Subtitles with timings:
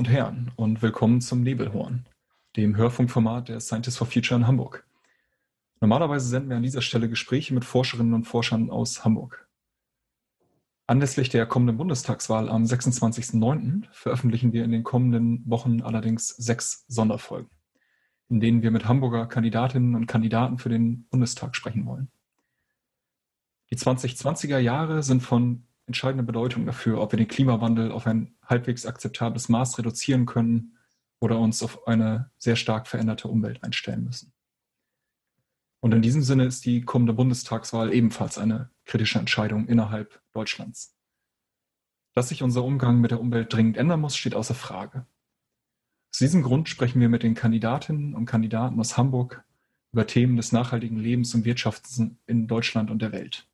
[0.00, 2.06] und Herren, und willkommen zum Nebelhorn,
[2.56, 4.86] dem Hörfunkformat der Scientists for Future in Hamburg.
[5.78, 9.46] Normalerweise senden wir an dieser Stelle Gespräche mit Forscherinnen und Forschern aus Hamburg.
[10.86, 13.88] Anlässlich der kommenden Bundestagswahl am 26.09.
[13.92, 17.50] veröffentlichen wir in den kommenden Wochen allerdings sechs Sonderfolgen,
[18.30, 22.10] in denen wir mit Hamburger Kandidatinnen und Kandidaten für den Bundestag sprechen wollen.
[23.70, 28.86] Die 2020er Jahre sind von entscheidender Bedeutung dafür, ob wir den Klimawandel auf ein halbwegs
[28.86, 30.76] akzeptables Maß reduzieren können
[31.20, 34.32] oder uns auf eine sehr stark veränderte Umwelt einstellen müssen.
[35.80, 40.96] Und in diesem Sinne ist die kommende Bundestagswahl ebenfalls eine kritische Entscheidung innerhalb Deutschlands.
[42.14, 45.06] Dass sich unser Umgang mit der Umwelt dringend ändern muss, steht außer Frage.
[46.12, 49.44] Aus diesem Grund sprechen wir mit den Kandidatinnen und Kandidaten aus Hamburg
[49.92, 53.49] über Themen des nachhaltigen Lebens und Wirtschafts in Deutschland und der Welt.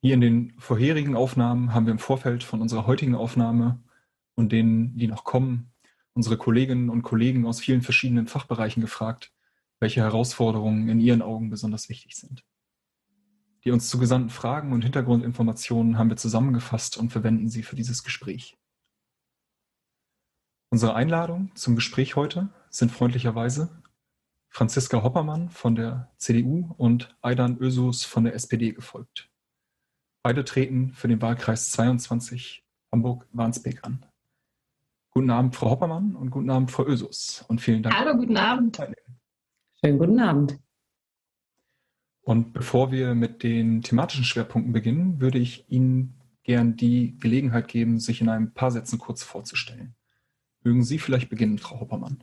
[0.00, 3.82] Hier in den vorherigen Aufnahmen haben wir im Vorfeld von unserer heutigen Aufnahme
[4.36, 5.72] und denen, die noch kommen,
[6.12, 9.32] unsere Kolleginnen und Kollegen aus vielen verschiedenen Fachbereichen gefragt,
[9.80, 12.44] welche Herausforderungen in ihren Augen besonders wichtig sind.
[13.64, 18.56] Die uns zugesandten Fragen und Hintergrundinformationen haben wir zusammengefasst und verwenden sie für dieses Gespräch.
[20.70, 23.82] Unsere Einladung zum Gespräch heute sind freundlicherweise
[24.48, 29.27] Franziska Hoppermann von der CDU und Aidan Ösus von der SPD gefolgt.
[30.22, 34.04] Beide treten für den Wahlkreis 22 Hamburg-Warnsbeek an.
[35.10, 37.44] Guten Abend, Frau Hoppermann und guten Abend, Frau Ösus.
[37.48, 37.94] Und vielen Dank.
[37.96, 38.80] Hallo, guten Abend.
[39.80, 40.58] Schönen guten Abend.
[42.22, 47.98] Und bevor wir mit den thematischen Schwerpunkten beginnen, würde ich Ihnen gern die Gelegenheit geben,
[48.00, 49.94] sich in ein paar Sätzen kurz vorzustellen.
[50.62, 52.22] Mögen Sie vielleicht beginnen, Frau Hoppermann?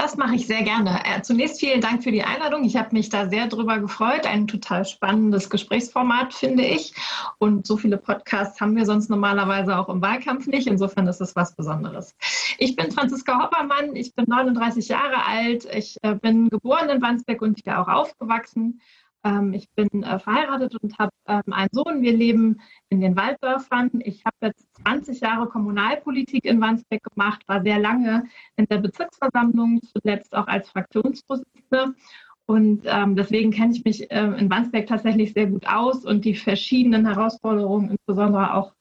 [0.00, 0.98] Das mache ich sehr gerne.
[1.04, 2.64] Äh, zunächst vielen Dank für die Einladung.
[2.64, 4.24] Ich habe mich da sehr drüber gefreut.
[4.24, 6.94] Ein total spannendes Gesprächsformat, finde ich.
[7.36, 10.68] Und so viele Podcasts haben wir sonst normalerweise auch im Wahlkampf nicht.
[10.68, 12.16] Insofern ist es was Besonderes.
[12.56, 13.94] Ich bin Franziska Hoppermann.
[13.94, 15.66] Ich bin 39 Jahre alt.
[15.70, 18.80] Ich äh, bin geboren in Wandsbek und hier auch aufgewachsen.
[19.24, 22.02] Ähm, ich bin äh, verheiratet und habe ähm, einen Sohn.
[22.02, 23.90] Wir leben in den Walddörfern.
[24.04, 28.24] Ich habe jetzt 20 Jahre Kommunalpolitik in Wandsbek gemacht, war sehr lange
[28.56, 31.94] in der Bezirksversammlung, zuletzt auch als Fraktionsvorsitzende.
[32.46, 36.34] Und ähm, deswegen kenne ich mich äh, in Wandsbek tatsächlich sehr gut aus und die
[36.34, 38.74] verschiedenen Herausforderungen, insbesondere auch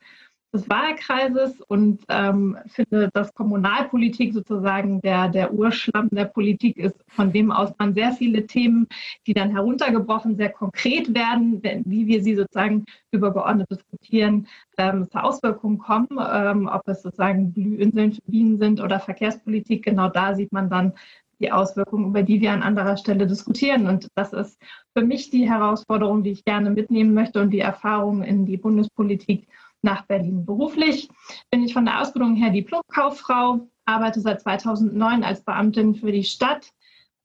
[0.53, 7.31] des Wahlkreises und ähm, finde, dass Kommunalpolitik sozusagen der, der Urschlamm der Politik ist, von
[7.31, 8.87] dem aus man sehr viele Themen,
[9.27, 15.77] die dann heruntergebrochen sehr konkret werden, wie wir sie sozusagen übergeordnet diskutieren, ähm, zur Auswirkungen
[15.77, 20.69] kommen, ähm, ob es sozusagen Blühinseln für Bienen sind oder Verkehrspolitik, genau da sieht man
[20.69, 20.93] dann
[21.39, 23.87] die Auswirkungen, über die wir an anderer Stelle diskutieren.
[23.87, 24.59] Und das ist
[24.95, 29.47] für mich die Herausforderung, die ich gerne mitnehmen möchte und die Erfahrung in die Bundespolitik
[29.81, 30.45] nach Berlin.
[30.45, 31.09] Beruflich
[31.51, 36.69] bin ich von der Ausbildung her Diplomkauffrau, arbeite seit 2009 als Beamtin für die Stadt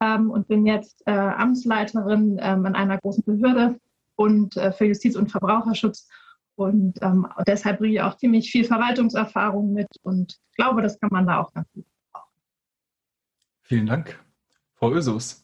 [0.01, 3.79] ähm, und bin jetzt äh, Amtsleiterin ähm, in einer großen Behörde
[4.17, 6.09] und äh, für Justiz und Verbraucherschutz.
[6.57, 11.27] Und ähm, deshalb bringe ich auch ziemlich viel Verwaltungserfahrung mit und glaube, das kann man
[11.27, 12.31] da auch ganz gut brauchen.
[13.63, 14.25] Vielen Dank.
[14.75, 15.44] Frau Ösus.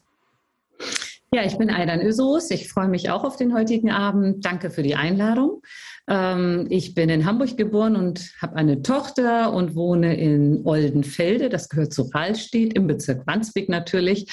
[1.33, 2.51] Ja, ich bin Aidan Ösos.
[2.51, 4.43] Ich freue mich auch auf den heutigen Abend.
[4.43, 5.61] Danke für die Einladung.
[6.09, 11.47] Ähm, ich bin in Hamburg geboren und habe eine Tochter und wohne in Oldenfelde.
[11.47, 14.29] Das gehört zu Rahlstedt im Bezirk Wandsbek natürlich.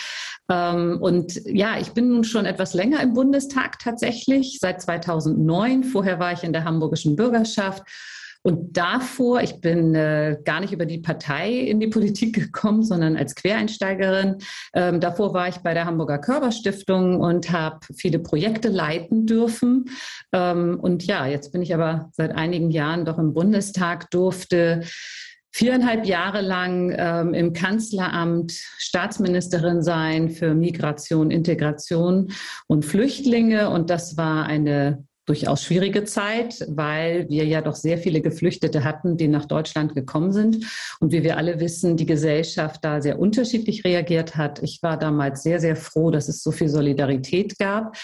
[0.50, 5.84] Ähm, und ja, ich bin nun schon etwas länger im Bundestag tatsächlich, seit 2009.
[5.84, 7.84] Vorher war ich in der hamburgischen Bürgerschaft
[8.48, 13.14] und davor, ich bin äh, gar nicht über die Partei in die Politik gekommen, sondern
[13.14, 14.38] als Quereinsteigerin.
[14.72, 19.90] Ähm, davor war ich bei der Hamburger Körperstiftung und habe viele Projekte leiten dürfen.
[20.32, 24.80] Ähm, und ja, jetzt bin ich aber seit einigen Jahren doch im Bundestag, durfte
[25.52, 32.32] viereinhalb Jahre lang ähm, im Kanzleramt Staatsministerin sein für Migration, Integration
[32.66, 33.68] und Flüchtlinge.
[33.68, 39.16] Und das war eine durchaus schwierige Zeit, weil wir ja doch sehr viele Geflüchtete hatten,
[39.16, 40.66] die nach Deutschland gekommen sind.
[41.00, 44.62] Und wie wir alle wissen, die Gesellschaft da sehr unterschiedlich reagiert hat.
[44.62, 47.96] Ich war damals sehr, sehr froh, dass es so viel Solidarität gab.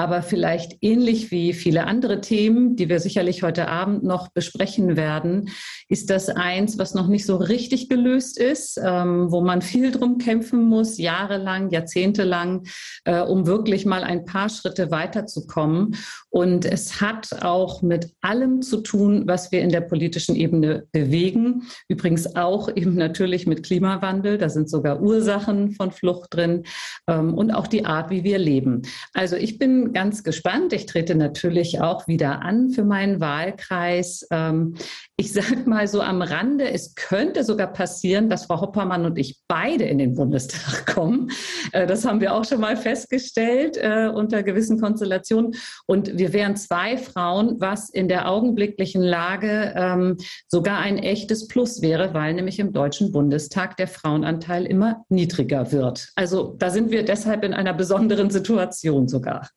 [0.00, 5.50] Aber vielleicht ähnlich wie viele andere Themen, die wir sicherlich heute Abend noch besprechen werden,
[5.90, 10.16] ist das eins, was noch nicht so richtig gelöst ist, ähm, wo man viel drum
[10.16, 12.62] kämpfen muss, jahrelang, jahrzehntelang,
[13.04, 15.94] äh, um wirklich mal ein paar Schritte weiterzukommen.
[16.30, 21.64] Und es hat auch mit allem zu tun, was wir in der politischen Ebene bewegen.
[21.88, 24.38] Übrigens auch eben natürlich mit Klimawandel.
[24.38, 26.62] Da sind sogar Ursachen von Flucht drin
[27.06, 28.80] ähm, und auch die Art, wie wir leben.
[29.12, 30.72] Also ich bin ganz gespannt.
[30.72, 34.26] Ich trete natürlich auch wieder an für meinen Wahlkreis.
[34.30, 34.74] Ähm,
[35.16, 39.40] ich sage mal so am Rande, es könnte sogar passieren, dass Frau Hoppermann und ich
[39.48, 41.30] beide in den Bundestag kommen.
[41.72, 45.54] Äh, das haben wir auch schon mal festgestellt äh, unter gewissen Konstellationen.
[45.86, 50.16] Und wir wären zwei Frauen, was in der augenblicklichen Lage ähm,
[50.48, 56.08] sogar ein echtes Plus wäre, weil nämlich im Deutschen Bundestag der Frauenanteil immer niedriger wird.
[56.14, 59.48] Also da sind wir deshalb in einer besonderen Situation sogar.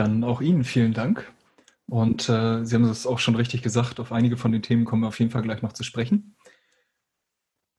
[0.00, 1.30] Dann auch Ihnen vielen Dank.
[1.86, 5.02] Und äh, Sie haben es auch schon richtig gesagt, auf einige von den Themen kommen
[5.02, 6.36] wir auf jeden Fall gleich noch zu sprechen.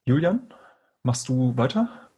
[0.06, 0.54] Julian,
[1.02, 2.12] machst du weiter?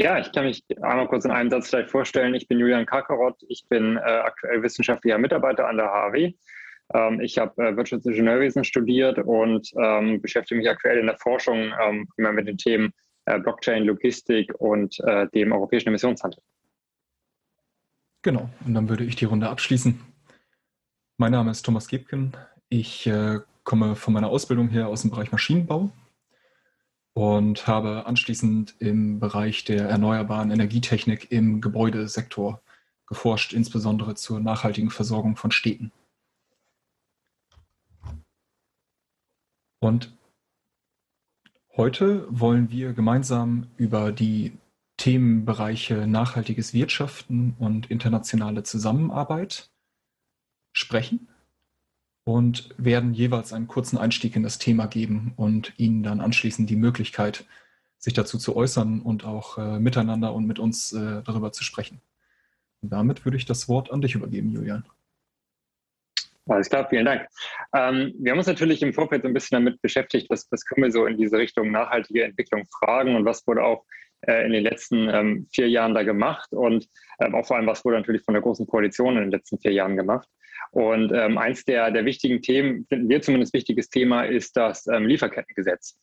[0.00, 2.34] Ja, ich kann mich einmal kurz in einem Satz vielleicht vorstellen.
[2.34, 3.36] Ich bin Julian Kakarott.
[3.46, 6.32] Ich bin äh, aktuell wissenschaftlicher Mitarbeiter an der HW.
[6.92, 12.08] Ähm, ich habe äh, Wirtschaftsingenieurwesen studiert und ähm, beschäftige mich aktuell in der Forschung ähm,
[12.16, 12.92] immer mit den Themen
[13.26, 16.42] äh, Blockchain, Logistik und äh, dem europäischen Emissionshandel.
[18.22, 19.98] Genau, und dann würde ich die Runde abschließen.
[21.16, 22.36] Mein Name ist Thomas Gebken.
[22.68, 25.90] Ich äh, komme von meiner Ausbildung her aus dem Bereich Maschinenbau
[27.14, 32.60] und habe anschließend im Bereich der erneuerbaren Energietechnik im Gebäudesektor
[33.06, 35.90] geforscht, insbesondere zur nachhaltigen Versorgung von Städten.
[39.78, 40.14] Und
[41.74, 44.52] heute wollen wir gemeinsam über die
[45.00, 49.70] Themenbereiche nachhaltiges Wirtschaften und internationale Zusammenarbeit
[50.72, 51.28] sprechen
[52.24, 56.76] und werden jeweils einen kurzen Einstieg in das Thema geben und Ihnen dann anschließend die
[56.76, 57.46] Möglichkeit,
[57.96, 62.02] sich dazu zu äußern und auch äh, miteinander und mit uns äh, darüber zu sprechen.
[62.82, 64.84] Und damit würde ich das Wort an dich übergeben, Julian.
[66.46, 67.26] Alles klar, vielen Dank.
[67.74, 70.84] Ähm, wir haben uns natürlich im Vorfeld so ein bisschen damit beschäftigt, was, was können
[70.84, 73.86] wir so in diese Richtung nachhaltige Entwicklung fragen und was wurde auch
[74.22, 76.86] äh, in den letzten ähm, vier Jahren da gemacht und
[77.20, 79.72] ähm, auch vor allem, was wurde natürlich von der Großen Koalition in den letzten vier
[79.72, 80.28] Jahren gemacht.
[80.72, 85.06] Und ähm, eins der, der wichtigen Themen, finden wir zumindest wichtiges Thema, ist das ähm,
[85.06, 85.98] Lieferkettengesetz.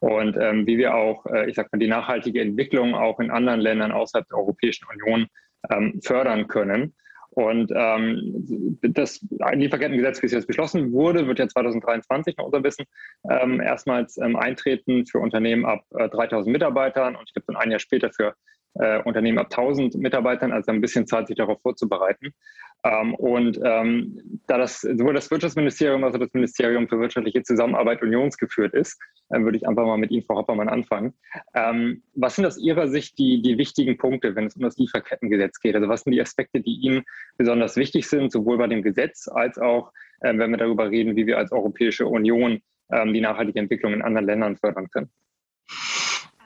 [0.00, 3.60] Und ähm, wie wir auch, äh, ich sag mal, die nachhaltige Entwicklung auch in anderen
[3.60, 5.26] Ländern außerhalb der Europäischen Union
[5.70, 6.94] ähm, fördern können.
[7.30, 12.86] Und ähm, das Lieferkettengesetz, wie es jetzt beschlossen wurde, wird ja 2023 nach unserem Wissen
[13.30, 17.70] ähm, erstmals ähm, eintreten für Unternehmen ab äh, 3000 Mitarbeitern und ich glaube dann ein
[17.70, 18.34] Jahr später für
[18.74, 22.34] äh, Unternehmen ab 1000 Mitarbeitern, also ein bisschen Zeit, sich darauf vorzubereiten.
[22.82, 28.02] Ähm, und ähm, da das sowohl das Wirtschaftsministerium als auch das Ministerium für wirtschaftliche Zusammenarbeit
[28.02, 28.98] unionsgeführt ist,
[29.28, 31.12] äh, würde ich einfach mal mit Ihnen, Frau Hoppermann, anfangen.
[31.54, 35.60] Ähm, was sind aus Ihrer Sicht die, die wichtigen Punkte, wenn es um das Lieferkettengesetz
[35.60, 35.74] geht?
[35.74, 37.02] Also was sind die Aspekte, die Ihnen
[37.36, 41.26] besonders wichtig sind, sowohl bei dem Gesetz als auch, äh, wenn wir darüber reden, wie
[41.26, 45.10] wir als Europäische Union ähm, die nachhaltige Entwicklung in anderen Ländern fördern können?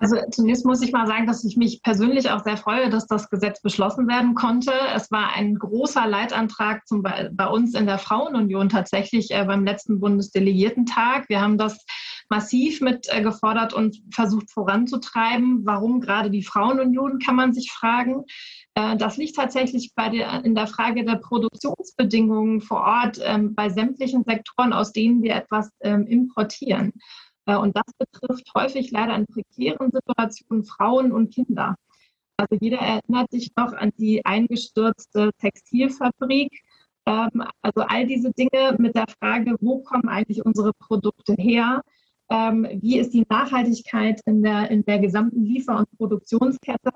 [0.05, 3.31] Also zunächst muss ich mal sagen, dass ich mich persönlich auch sehr freue, dass das
[3.31, 4.71] Gesetz beschlossen werden konnte.
[4.95, 10.01] Es war ein großer Leitantrag zum, bei uns in der Frauenunion tatsächlich äh, beim letzten
[10.01, 11.31] Bundesdelegiertentag.
[11.31, 11.87] Wir haben das
[12.29, 15.65] massiv mit äh, gefordert und versucht voranzutreiben.
[15.65, 18.25] Warum gerade die Frauenunion, kann man sich fragen.
[18.75, 23.71] Äh, das liegt tatsächlich bei der, in der Frage der Produktionsbedingungen vor Ort ähm, bei
[23.71, 26.93] sämtlichen Sektoren, aus denen wir etwas ähm, importieren.
[27.47, 31.77] Äh, und das betrifft häufig leider in prekären Situationen Frauen und Kinder.
[32.37, 36.63] Also jeder erinnert sich noch an die eingestürzte Textilfabrik.
[37.07, 41.83] Ähm, also all diese Dinge mit der Frage, wo kommen eigentlich unsere Produkte her?
[42.31, 46.91] Ähm, wie ist die Nachhaltigkeit in der, in der gesamten Liefer- und Produktionskette?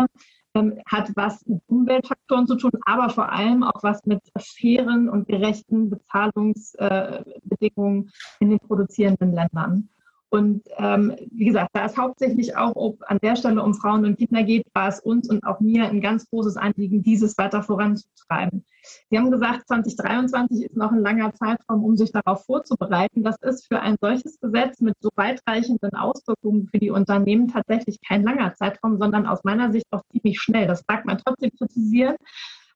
[0.55, 5.29] Ähm, hat was mit Umweltfaktoren zu tun, aber vor allem auch was mit fairen und
[5.29, 9.91] gerechten Bezahlungsbedingungen in den produzierenden Ländern.
[10.31, 14.19] Und ähm, wie gesagt, da es hauptsächlich auch ob an der Stelle um Frauen und
[14.19, 18.65] Kinder geht, war es uns und auch mir ein ganz großes Anliegen, dieses weiter voranzutreiben.
[19.11, 23.23] Sie haben gesagt, 2023 ist noch ein langer Zeitraum, um sich darauf vorzubereiten.
[23.23, 28.23] Das ist für ein solches Gesetz mit so weitreichenden Auswirkungen für die Unternehmen tatsächlich kein
[28.23, 30.67] langer Zeitraum, sondern aus meiner Sicht auch ziemlich schnell.
[30.67, 32.17] Das mag man trotzdem kritisieren.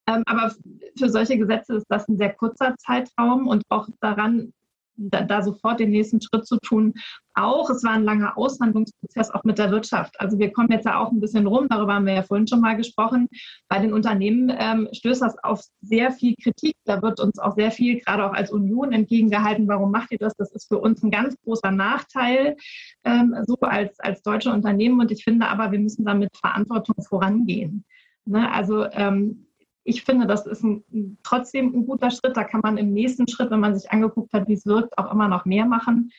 [0.06, 0.52] Ähm, aber
[0.98, 4.52] für solche Gesetze ist das ein sehr kurzer Zeitraum und auch daran
[4.96, 6.94] da, da, sofort den nächsten Schritt zu tun.
[7.34, 10.20] Auch, es war ein langer Aushandlungsprozess auch mit der Wirtschaft.
[10.20, 12.60] Also wir kommen jetzt ja auch ein bisschen rum, darüber haben wir ja vorhin schon
[12.60, 13.28] mal gesprochen.
[13.68, 16.76] Bei den Unternehmen ähm, stößt das auf sehr viel Kritik.
[16.84, 20.34] Da wird uns auch sehr viel, gerade auch als Union, entgegengehalten, warum macht ihr das?
[20.36, 22.56] Das ist für uns ein ganz großer Nachteil,
[23.04, 25.00] ähm, so als, als deutsche Unternehmen.
[25.00, 27.84] Und ich finde aber, wir müssen damit Verantwortung vorangehen.
[28.24, 28.50] Ne?
[28.52, 29.46] Also ähm,
[29.84, 32.36] ich finde, das ist ein, trotzdem ein guter Schritt.
[32.36, 35.10] Da kann man im nächsten Schritt, wenn man sich angeguckt hat, wie es wirkt, auch
[35.10, 36.12] immer noch mehr machen.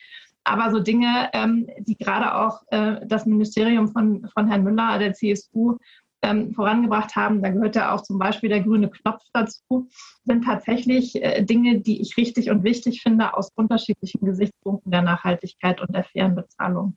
[0.44, 5.14] Aber so Dinge, ähm, die gerade auch äh, das Ministerium von, von Herrn Müller, der
[5.14, 5.78] CSU,
[6.24, 9.88] ähm, vorangebracht haben, da gehört ja auch zum Beispiel der grüne Knopf dazu,
[10.24, 15.80] sind tatsächlich äh, Dinge, die ich richtig und wichtig finde aus unterschiedlichen Gesichtspunkten der Nachhaltigkeit
[15.80, 16.96] und der fairen Bezahlung.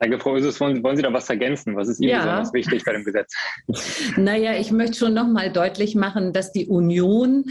[0.00, 0.32] Danke, Frau.
[0.32, 1.76] Wollen, wollen, Sie da was ergänzen?
[1.76, 2.18] Was ist Ihnen ja.
[2.20, 3.34] besonders wichtig bei dem Gesetz?
[4.16, 7.44] Naja, ich möchte schon noch mal deutlich machen, dass die Union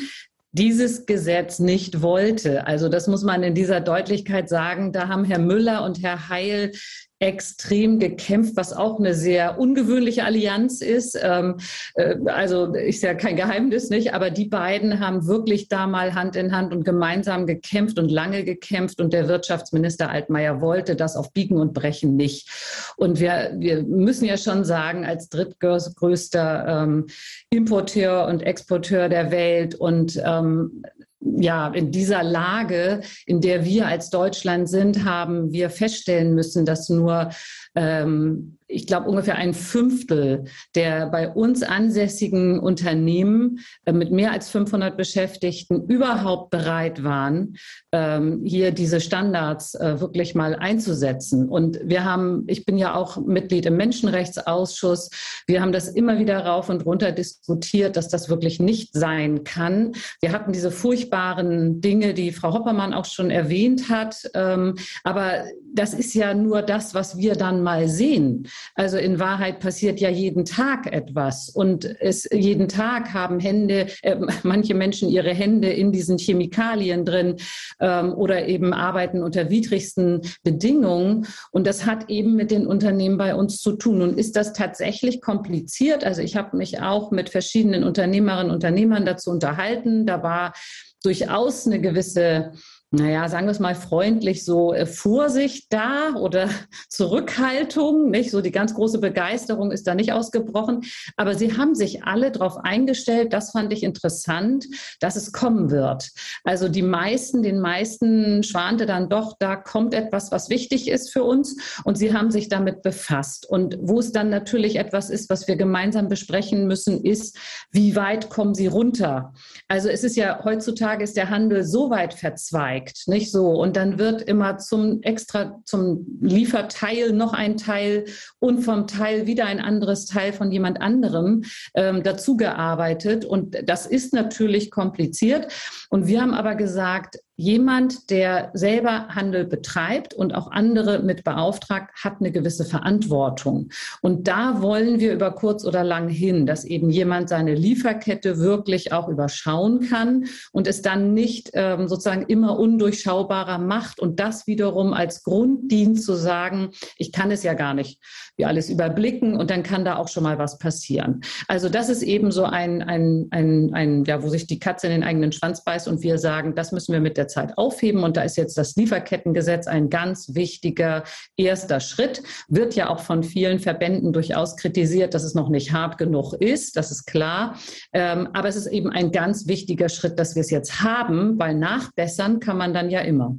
[0.52, 2.66] dieses Gesetz nicht wollte.
[2.66, 4.92] Also das muss man in dieser Deutlichkeit sagen.
[4.92, 6.72] Da haben Herr Müller und Herr Heil
[7.20, 11.20] extrem gekämpft, was auch eine sehr ungewöhnliche Allianz ist.
[11.22, 11.58] Ähm,
[11.96, 14.14] äh, also ist ja kein Geheimnis, nicht?
[14.14, 18.46] Aber die beiden haben wirklich da mal Hand in Hand und gemeinsam gekämpft und lange
[18.46, 19.02] gekämpft.
[19.02, 22.50] Und der Wirtschaftsminister Altmaier wollte das auf Biegen und Brechen nicht.
[22.96, 27.08] Und wir, wir müssen ja schon sagen, als drittgrößter ähm,
[27.50, 30.84] Importeur und Exporteur der Welt und ähm,
[31.22, 36.90] ja, in dieser Lage, in der wir als Deutschland sind, haben wir feststellen müssen, dass
[36.90, 37.30] nur
[37.76, 40.46] ähm, ich glaube, ungefähr ein Fünftel
[40.76, 47.58] der bei uns ansässigen Unternehmen äh, mit mehr als 500 Beschäftigten überhaupt bereit waren,
[47.92, 51.50] ähm, hier diese Standards äh, wirklich mal einzusetzen.
[51.50, 55.10] Und wir haben, ich bin ja auch Mitglied im Menschenrechtsausschuss,
[55.48, 59.94] wir haben das immer wieder rauf und runter diskutiert, dass das wirklich nicht sein kann.
[60.22, 64.30] Wir hatten diese furchtbaren Dinge, die Frau Hoppermann auch schon erwähnt hat.
[64.36, 68.48] Ähm, aber das ist ja nur das, was wir dann mal sehen.
[68.76, 74.16] Also in Wahrheit passiert ja jeden Tag etwas und es jeden Tag haben Hände, äh,
[74.44, 77.36] manche Menschen ihre Hände in diesen Chemikalien drin
[77.80, 83.36] ähm, oder eben arbeiten unter widrigsten Bedingungen und das hat eben mit den Unternehmen bei
[83.36, 84.02] uns zu tun.
[84.02, 86.04] Und ist das tatsächlich kompliziert?
[86.04, 90.06] Also ich habe mich auch mit verschiedenen Unternehmerinnen und Unternehmern dazu unterhalten.
[90.06, 90.54] Da war
[91.02, 92.52] durchaus eine gewisse
[92.92, 96.50] naja, sagen wir es mal freundlich, so äh, Vorsicht da oder
[96.90, 98.32] Zurückhaltung, nicht?
[98.32, 100.82] So die ganz große Begeisterung ist da nicht ausgebrochen.
[101.16, 104.66] Aber sie haben sich alle darauf eingestellt, das fand ich interessant,
[105.00, 106.10] dass es kommen wird.
[106.44, 111.24] Also die meisten, den meisten schwante dann doch, da kommt etwas, was wichtig ist für
[111.24, 111.58] uns.
[111.84, 113.48] Und sie haben sich damit befasst.
[113.48, 117.38] Und wo es dann natürlich etwas ist, was wir gemeinsam besprechen müssen, ist,
[117.72, 119.32] wie weit kommen sie runter?
[119.68, 123.52] Also es ist ja heutzutage ist der Handel so weit verzweigt steigt, nicht so.
[123.52, 128.06] Und dann wird immer zum extra, zum Lieferteil noch ein Teil
[128.40, 131.44] und vom Teil wieder ein anderes Teil von jemand anderem
[131.76, 133.26] ähm, dazu gearbeitet.
[133.26, 135.52] Und das ist natürlich kompliziert.
[135.90, 141.92] Und wir haben aber gesagt, jemand, der selber Handel betreibt und auch andere mit beauftragt,
[142.04, 143.70] hat eine gewisse Verantwortung.
[144.02, 148.92] Und da wollen wir über kurz oder lang hin, dass eben jemand seine Lieferkette wirklich
[148.92, 154.92] auch überschauen kann und es dann nicht ähm, sozusagen immer undurchschaubarer macht und das wiederum
[154.92, 158.02] als Grund dient zu sagen, ich kann es ja gar nicht
[158.40, 161.22] wie alles überblicken und dann kann da auch schon mal was passieren.
[161.48, 164.94] Also das ist eben so ein, ein, ein, ein ja, wo sich die Katze in
[164.94, 168.04] den eigenen Schwanz beißt und wir sagen, das müssen wir mit der Zeit aufheben.
[168.04, 171.04] Und da ist jetzt das Lieferkettengesetz ein ganz wichtiger
[171.36, 172.24] erster Schritt.
[172.48, 176.78] Wird ja auch von vielen Verbänden durchaus kritisiert, dass es noch nicht hart genug ist.
[176.78, 177.58] Das ist klar.
[177.92, 181.56] Ähm, aber es ist eben ein ganz wichtiger Schritt, dass wir es jetzt haben, weil
[181.56, 183.36] nachbessern kann man dann ja immer.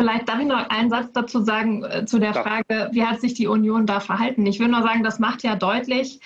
[0.00, 3.34] Vielleicht darf ich noch einen Satz dazu sagen äh, zu der Frage, wie hat sich
[3.34, 4.46] die Union da verhalten?
[4.46, 6.20] Ich will nur sagen, das macht ja deutlich,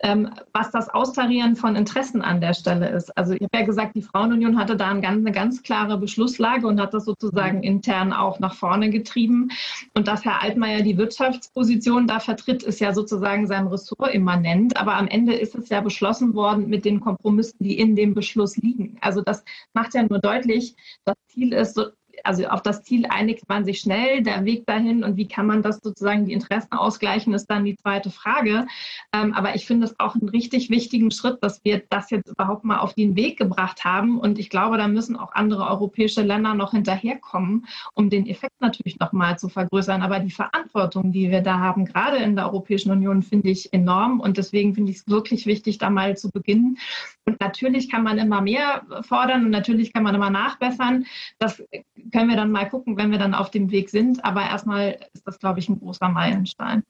[0.00, 3.16] ähm, was das Austarieren von Interessen an der Stelle ist.
[3.16, 6.66] Also ich habe ja gesagt, die Frauenunion hatte da eine ganz, eine ganz klare Beschlusslage
[6.66, 7.62] und hat das sozusagen mhm.
[7.62, 9.52] intern auch nach vorne getrieben.
[9.94, 14.76] Und dass Herr Altmaier die Wirtschaftsposition da vertritt, ist ja sozusagen seinem Ressort immanent.
[14.76, 18.56] Aber am Ende ist es ja beschlossen worden mit den Kompromissen, die in dem Beschluss
[18.56, 18.98] liegen.
[19.02, 21.80] Also das macht ja nur deutlich, das Ziel ist,
[22.24, 24.22] also auf das Ziel einigt man sich schnell.
[24.22, 27.76] Der Weg dahin und wie kann man das sozusagen die Interessen ausgleichen, ist dann die
[27.76, 28.66] zweite Frage.
[29.12, 32.64] Ähm, aber ich finde es auch einen richtig wichtigen Schritt, dass wir das jetzt überhaupt
[32.64, 34.18] mal auf den Weg gebracht haben.
[34.18, 38.98] Und ich glaube, da müssen auch andere europäische Länder noch hinterherkommen, um den Effekt natürlich
[38.98, 40.02] noch mal zu vergrößern.
[40.02, 44.20] Aber die Verantwortung, die wir da haben, gerade in der Europäischen Union, finde ich enorm.
[44.20, 46.78] Und deswegen finde ich es wirklich wichtig, da mal zu beginnen.
[47.26, 51.06] Und natürlich kann man immer mehr fordern und natürlich kann man immer nachbessern.
[51.38, 51.62] Das
[52.10, 54.24] können wir dann mal gucken, wenn wir dann auf dem Weg sind.
[54.24, 56.82] Aber erstmal ist das, glaube ich, ein großer Meilenstein.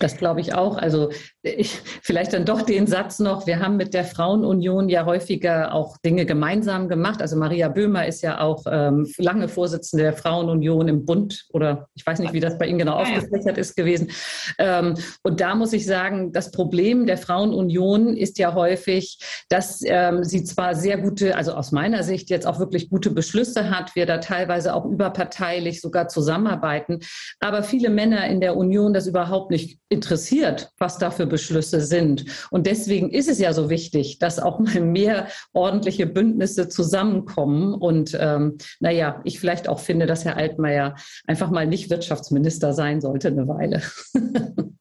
[0.00, 0.76] Das glaube ich auch.
[0.76, 1.10] Also
[1.42, 5.98] ich, vielleicht dann doch den Satz noch, wir haben mit der Frauenunion ja häufiger auch
[5.98, 7.22] Dinge gemeinsam gemacht.
[7.22, 12.04] Also Maria Böhmer ist ja auch ähm, lange Vorsitzende der Frauenunion im Bund oder ich
[12.04, 14.10] weiß nicht, wie das bei Ihnen genau aufgefächert ist gewesen.
[14.58, 20.24] Ähm, und da muss ich sagen, das Problem der Frauenunion ist ja häufig, dass ähm,
[20.24, 24.06] sie zwar sehr gute, also aus meiner Sicht jetzt auch wirklich gute Beschlüsse hat, wir
[24.06, 26.98] da teilweise auch überparteilich sogar zusammenarbeiten,
[27.38, 32.24] aber viele Männer in der Union das überhaupt nicht interessiert, was da für Beschlüsse sind.
[32.50, 37.74] Und deswegen ist es ja so wichtig, dass auch mal mehr ordentliche Bündnisse zusammenkommen.
[37.74, 40.94] Und ähm, naja, ich vielleicht auch finde, dass Herr Altmaier
[41.26, 43.82] einfach mal nicht Wirtschaftsminister sein sollte eine Weile.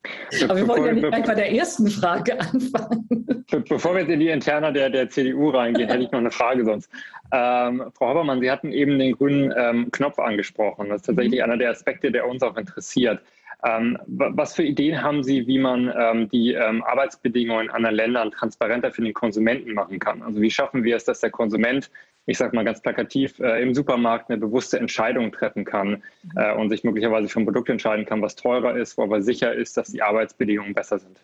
[0.44, 3.46] Aber wir wollen ja nicht gleich bei der ersten Frage anfangen.
[3.70, 6.66] Bevor wir jetzt in die Interna der, der CDU reingehen, hätte ich noch eine Frage
[6.66, 6.90] sonst.
[7.32, 10.90] Ähm, Frau Habermann, Sie hatten eben den grünen ähm, Knopf angesprochen.
[10.90, 11.46] Das ist tatsächlich mhm.
[11.46, 13.22] einer der Aspekte, der uns auch interessiert.
[13.66, 18.32] Ähm, was für Ideen haben Sie, wie man ähm, die ähm, Arbeitsbedingungen in anderen Ländern
[18.32, 20.22] transparenter für den Konsumenten machen kann?
[20.22, 21.90] Also wie schaffen wir es, dass der Konsument,
[22.26, 26.04] ich sage mal ganz plakativ, äh, im Supermarkt eine bewusste Entscheidung treffen kann
[26.36, 29.54] äh, und sich möglicherweise für ein Produkt entscheiden kann, was teurer ist, wo aber sicher
[29.54, 31.24] ist, dass die Arbeitsbedingungen besser sind?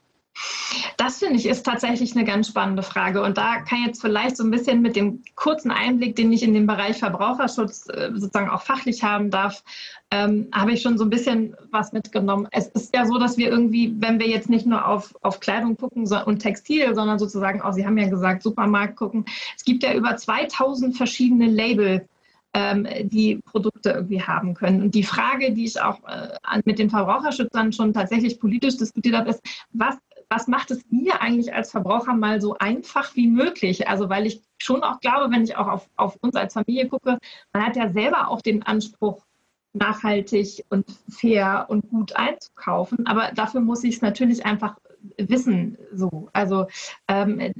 [0.98, 3.22] Das finde ich ist tatsächlich eine ganz spannende Frage.
[3.22, 6.54] Und da kann jetzt vielleicht so ein bisschen mit dem kurzen Einblick, den ich in
[6.54, 9.64] den Bereich Verbraucherschutz äh, sozusagen auch fachlich haben darf,
[10.12, 12.48] ähm, habe ich schon so ein bisschen was mitgenommen.
[12.52, 15.78] Es ist ja so, dass wir irgendwie, wenn wir jetzt nicht nur auf, auf Kleidung
[15.78, 19.26] gucken so, und Textil, sondern sozusagen auch, Sie haben ja gesagt, Supermarkt gucken.
[19.56, 22.08] Es gibt ja über 2000 verschiedene Label
[22.54, 24.82] ähm, die Produkte irgendwie haben können.
[24.82, 29.30] Und die Frage, die ich auch äh, mit den Verbraucherschützern schon tatsächlich politisch diskutiert habe,
[29.30, 29.98] ist, was
[30.30, 33.88] was macht es mir eigentlich als Verbraucher mal so einfach wie möglich?
[33.88, 37.18] Also weil ich schon auch glaube, wenn ich auch auf, auf uns als Familie gucke,
[37.54, 39.26] man hat ja selber auch den Anspruch,
[39.74, 43.06] nachhaltig und fair und gut einzukaufen.
[43.06, 44.78] Aber dafür muss ich es natürlich einfach
[45.18, 45.78] wissen.
[45.94, 46.30] So.
[46.34, 46.68] Also
[47.08, 47.54] ähm,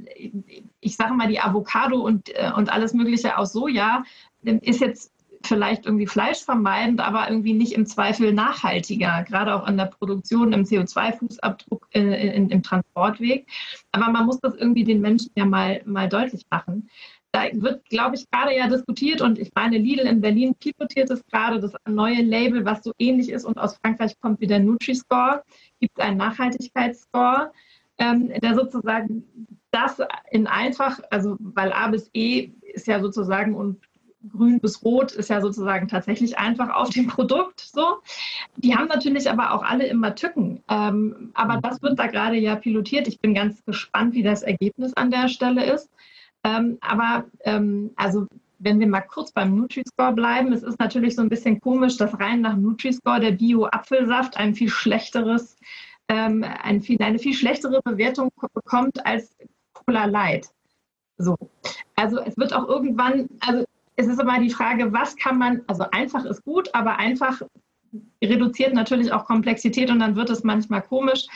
[0.80, 4.02] ich sage mal, die Avocado und, äh, und alles Mögliche aus Soja
[4.42, 5.12] ist jetzt
[5.42, 10.64] vielleicht irgendwie fleischvermeidend, aber irgendwie nicht im Zweifel nachhaltiger, gerade auch an der Produktion, im
[10.64, 13.46] CO2-Fußabdruck äh, im Transportweg.
[13.92, 16.90] Aber man muss das irgendwie den Menschen ja mal, mal deutlich machen.
[17.32, 21.24] Da wird, glaube ich, gerade ja diskutiert und ich meine, Lidl in Berlin pilotiert es
[21.26, 25.44] gerade, das neue Label, was so ähnlich ist und aus Frankreich kommt wie der Nutri-Score,
[25.78, 27.52] gibt einen Nachhaltigkeitsscore,
[27.98, 29.24] ähm, der sozusagen
[29.70, 33.78] das in einfach, also weil A bis E ist ja sozusagen und
[34.28, 37.98] grün bis rot ist ja sozusagen tatsächlich einfach auf dem Produkt so.
[38.56, 40.62] Die haben natürlich aber auch alle immer Tücken.
[40.68, 43.08] Ähm, aber das wird da gerade ja pilotiert.
[43.08, 45.90] Ich bin ganz gespannt, wie das Ergebnis an der Stelle ist.
[46.44, 48.26] Ähm, aber ähm, also
[48.58, 52.18] wenn wir mal kurz beim Nutri-Score bleiben, es ist natürlich so ein bisschen komisch, dass
[52.20, 55.56] rein nach Nutri-Score der Bio-Apfelsaft ein viel schlechteres,
[56.08, 59.34] ähm, ein viel, eine viel schlechtere Bewertung bekommt als
[59.72, 60.50] Cola Light.
[61.16, 61.36] So.
[61.96, 63.64] Also es wird auch irgendwann, also
[64.00, 67.42] es ist immer die Frage, was kann man, also einfach ist gut, aber einfach
[68.24, 71.26] reduziert natürlich auch Komplexität und dann wird es manchmal komisch.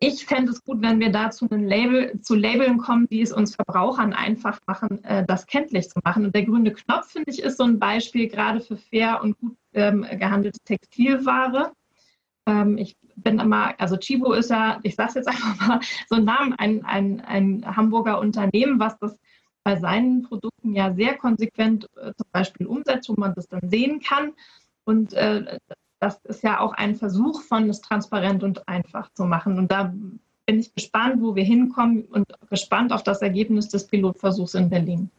[0.00, 3.54] Ich fände es gut, wenn wir dazu ein Label, zu Labeln kommen, die es uns
[3.54, 6.26] Verbrauchern einfach machen, äh, das kenntlich zu machen.
[6.26, 9.56] Und der grüne Knopf, finde ich, ist so ein Beispiel gerade für fair und gut
[9.72, 11.72] ähm, gehandelte Textilware.
[12.46, 16.16] Ähm, ich bin immer, also Chibo ist ja, ich sage es jetzt einfach mal, so
[16.16, 19.16] ein Namen, ein, ein, ein Hamburger Unternehmen, was das
[19.66, 23.98] bei seinen Produkten ja sehr konsequent äh, zum Beispiel umsetzt, wo man das dann sehen
[23.98, 24.32] kann.
[24.84, 25.58] Und äh,
[25.98, 29.58] das ist ja auch ein Versuch von es transparent und einfach zu machen.
[29.58, 29.92] Und da
[30.46, 35.10] bin ich gespannt, wo wir hinkommen und gespannt auf das Ergebnis des Pilotversuchs in Berlin.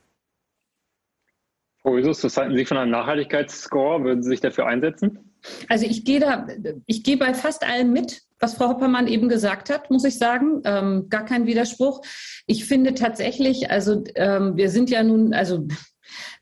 [1.81, 4.05] Frau Isus, was halten Sie von einem Nachhaltigkeitsscore?
[4.05, 5.19] Würden Sie sich dafür einsetzen?
[5.67, 6.47] Also ich gehe da,
[6.85, 10.61] ich gehe bei fast allem mit, was Frau Hoppermann eben gesagt hat, muss ich sagen.
[10.63, 12.01] Ähm, gar kein Widerspruch.
[12.45, 15.67] Ich finde tatsächlich, also ähm, wir sind ja nun, also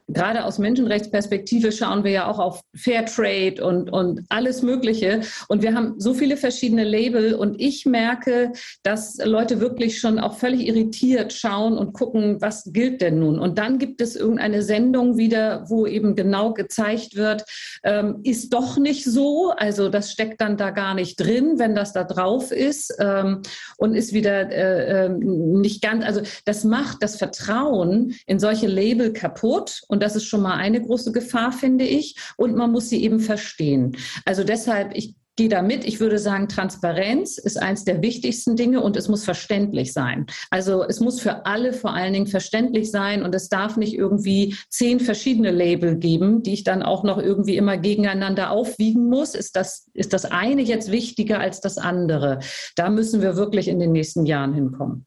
[0.08, 5.22] gerade aus Menschenrechtsperspektive schauen wir ja auch auf Fairtrade und, und alles Mögliche.
[5.48, 7.34] Und wir haben so viele verschiedene Label.
[7.34, 8.52] Und ich merke,
[8.84, 13.40] dass Leute wirklich schon auch völlig irritiert schauen und gucken, was gilt denn nun?
[13.40, 17.44] Und dann gibt es irgendeine Sendung wieder, wo eben genau gezeigt wird,
[17.84, 19.54] ähm, ist doch nicht so.
[19.58, 23.42] Also das steckt dann da gar nicht drin, wenn das da drauf ist ähm,
[23.78, 29.12] und ist wieder äh, ähm, nicht ganz, also das macht das Vertrauen in solche Label
[29.12, 29.82] kaputt.
[30.02, 32.16] Das ist schon mal eine große Gefahr, finde ich.
[32.38, 33.96] Und man muss sie eben verstehen.
[34.26, 35.86] Also deshalb, ich gehe da mit.
[35.86, 40.26] Ich würde sagen, Transparenz ist eines der wichtigsten Dinge und es muss verständlich sein.
[40.50, 44.56] Also es muss für alle vor allen Dingen verständlich sein und es darf nicht irgendwie
[44.70, 49.36] zehn verschiedene Label geben, die ich dann auch noch irgendwie immer gegeneinander aufwiegen muss.
[49.36, 52.40] Ist das, ist das eine jetzt wichtiger als das andere?
[52.76, 55.06] Da müssen wir wirklich in den nächsten Jahren hinkommen.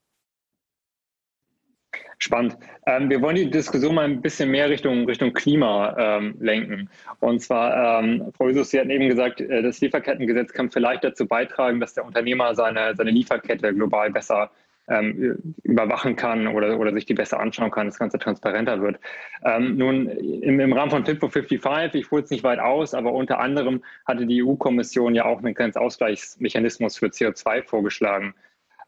[2.20, 2.56] Spannend.
[2.86, 6.90] Ähm, wir wollen die Diskussion mal ein bisschen mehr Richtung, Richtung Klima ähm, lenken.
[7.20, 11.26] Und zwar, ähm, Frau Isus, Sie hatten eben gesagt, äh, das Lieferkettengesetz kann vielleicht dazu
[11.26, 14.50] beitragen, dass der Unternehmer seine, seine Lieferkette global besser
[14.88, 18.98] ähm, überwachen kann oder, oder sich die besser anschauen kann, das Ganze transparenter wird.
[19.44, 22.94] Ähm, nun, im, im, Rahmen von Fit for 55, ich hole es nicht weit aus,
[22.94, 28.34] aber unter anderem hatte die EU-Kommission ja auch einen Grenzausgleichsmechanismus für CO2 vorgeschlagen.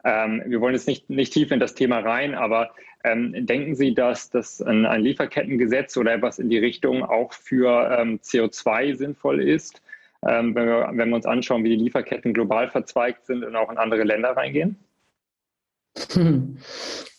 [0.05, 2.71] Ähm, wir wollen jetzt nicht, nicht tief in das Thema rein, aber
[3.05, 7.99] ähm, denken Sie, dass, dass ein, ein, Lieferkettengesetz oder etwas in die Richtung auch für
[7.99, 9.81] ähm, CO2 sinnvoll ist,
[10.27, 13.71] ähm, wenn, wir, wenn wir uns anschauen, wie die Lieferketten global verzweigt sind und auch
[13.71, 14.77] in andere Länder reingehen?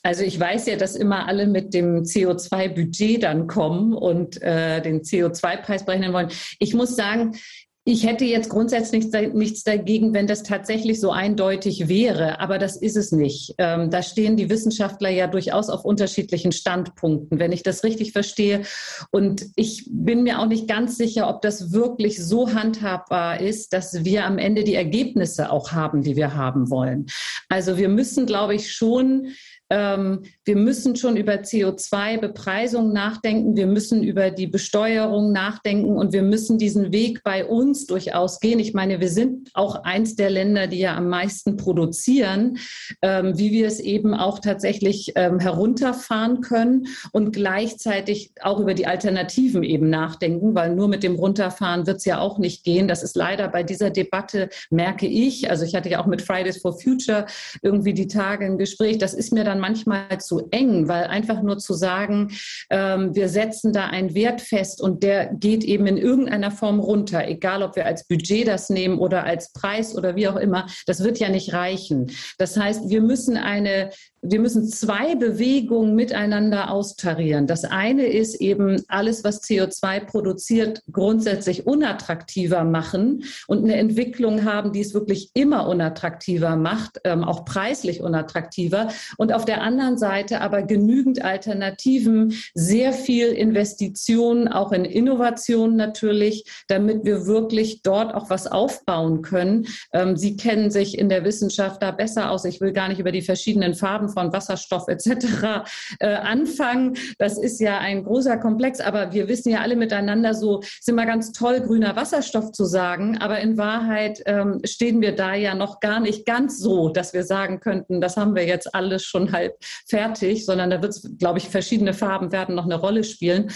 [0.04, 5.02] Also ich weiß ja, dass immer alle mit dem CO2-Budget dann kommen und äh, den
[5.02, 6.30] CO2-Preis berechnen wollen.
[6.58, 7.36] Ich muss sagen,
[7.84, 12.96] ich hätte jetzt grundsätzlich nichts dagegen, wenn das tatsächlich so eindeutig wäre, aber das ist
[12.96, 13.56] es nicht.
[13.58, 18.62] Ähm, da stehen die Wissenschaftler ja durchaus auf unterschiedlichen Standpunkten, wenn ich das richtig verstehe.
[19.10, 24.06] Und ich bin mir auch nicht ganz sicher, ob das wirklich so handhabbar ist, dass
[24.06, 27.08] wir am Ende die Ergebnisse auch haben, die wir haben wollen.
[27.50, 29.30] Also wir müssen, glaube ich, schon
[29.72, 33.56] ähm, wir müssen schon über CO2-Bepreisung nachdenken.
[33.56, 38.60] Wir müssen über die Besteuerung nachdenken und wir müssen diesen Weg bei uns durchaus gehen.
[38.60, 42.58] Ich meine, wir sind auch eins der Länder, die ja am meisten produzieren,
[43.02, 48.88] ähm, wie wir es eben auch tatsächlich ähm, herunterfahren können und gleichzeitig auch über die
[48.88, 52.90] Alternativen eben nachdenken, weil nur mit dem Runterfahren wird es ja auch nicht gehen.
[52.90, 56.62] Das ist leider bei dieser Debatte, merke ich, also ich hatte ja auch mit Fridays
[56.62, 57.26] for Future
[57.62, 61.58] irgendwie die Tage ein Gespräch, das ist mir dann manchmal zu eng, weil einfach nur
[61.58, 62.32] zu sagen,
[62.70, 67.28] ähm, wir setzen da einen Wert fest und der geht eben in irgendeiner Form runter,
[67.28, 71.04] egal ob wir als Budget das nehmen oder als Preis oder wie auch immer, das
[71.04, 72.12] wird ja nicht reichen.
[72.38, 77.48] Das heißt, wir müssen eine wir müssen zwei Bewegungen miteinander austarieren.
[77.48, 84.74] Das eine ist eben alles, was CO2 produziert, grundsätzlich unattraktiver machen und eine Entwicklung haben,
[84.74, 88.90] die es wirklich immer unattraktiver macht, ähm, auch preislich unattraktiver.
[89.18, 96.46] Und auf der anderen Seite aber genügend Alternativen, sehr viel Investitionen, auch in Innovationen natürlich,
[96.70, 99.68] damit wir wirklich dort auch was aufbauen können.
[99.92, 102.46] Ähm, Sie kennen sich in der Wissenschaft da besser aus.
[102.46, 105.66] Ich will gar nicht über die verschiedenen Farben von Wasserstoff etc.
[106.00, 106.96] Äh, anfangen.
[107.18, 111.06] Das ist ja ein großer Komplex, aber wir wissen ja alle miteinander so, ist immer
[111.06, 115.80] ganz toll, grüner Wasserstoff zu sagen, aber in Wahrheit ähm, stehen wir da ja noch
[115.80, 119.41] gar nicht ganz so, dass wir sagen könnten, das haben wir jetzt alles schon halb
[119.88, 123.52] fertig, sondern da wird es, glaube ich, verschiedene Farben werden noch eine Rolle spielen.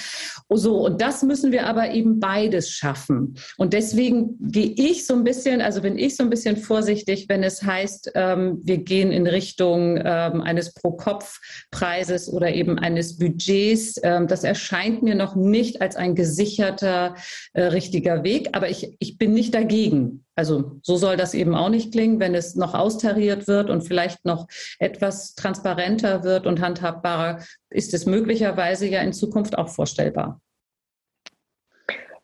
[0.50, 3.36] So, und das müssen wir aber eben beides schaffen.
[3.58, 7.44] Und deswegen gehe ich so ein bisschen, also bin ich so ein bisschen vorsichtig, wenn
[7.44, 14.00] es heißt, ähm, wir gehen in Richtung ähm, eines Pro-Kopf-Preises oder eben eines Budgets.
[14.04, 17.16] Ähm, das erscheint mir noch nicht als ein gesicherter,
[17.54, 20.25] äh, richtiger Weg, aber ich, ich bin nicht dagegen.
[20.36, 24.26] Also so soll das eben auch nicht klingen, wenn es noch austariert wird und vielleicht
[24.26, 24.48] noch
[24.80, 30.42] etwas transparenter wird und handhabbarer, ist es möglicherweise ja in Zukunft auch vorstellbar.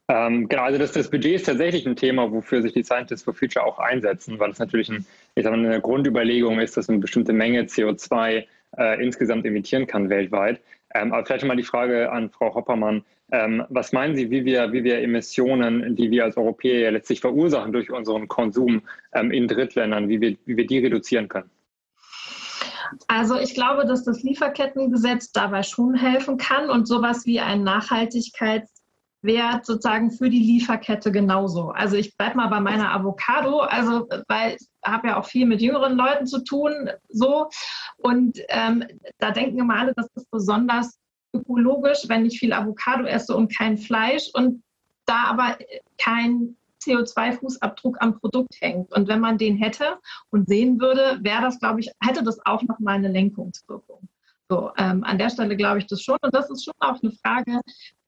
[0.09, 3.33] Ähm, genau, also das, das, Budget ist tatsächlich ein Thema, wofür sich die Scientists for
[3.33, 7.31] Future auch einsetzen, weil es natürlich ein, ich sag eine Grundüberlegung ist, dass eine bestimmte
[7.31, 8.43] Menge CO2
[8.77, 10.59] äh, insgesamt emittieren kann weltweit.
[10.93, 13.05] Ähm, aber vielleicht mal die Frage an Frau Hoppermann.
[13.31, 17.21] Ähm, was meinen Sie, wie wir, wie wir Emissionen, die wir als Europäer ja letztlich
[17.21, 18.81] verursachen durch unseren Konsum
[19.13, 21.49] ähm, in Drittländern, wie wir, wie wir die reduzieren können?
[23.07, 28.81] Also ich glaube, dass das Lieferkettengesetz dabei schon helfen kann und sowas wie ein Nachhaltigkeits
[29.21, 31.69] Wert sozusagen für die Lieferkette genauso.
[31.69, 35.61] Also ich bleibe mal bei meiner Avocado, also weil ich habe ja auch viel mit
[35.61, 37.47] jüngeren Leuten zu tun, so
[37.97, 38.83] und ähm,
[39.19, 40.99] da denken immer alle, das ist besonders
[41.33, 44.63] ökologisch, wenn ich viel Avocado esse und kein Fleisch und
[45.05, 45.57] da aber
[45.97, 48.91] kein CO2-Fußabdruck am Produkt hängt.
[48.91, 49.97] Und wenn man den hätte
[50.29, 54.07] und sehen würde, wäre das, glaube ich, hätte das auch noch mal eine Lenkungswirkung.
[54.49, 56.17] So, ähm, an der Stelle glaube ich das schon.
[56.21, 57.61] Und das ist schon auch eine Frage,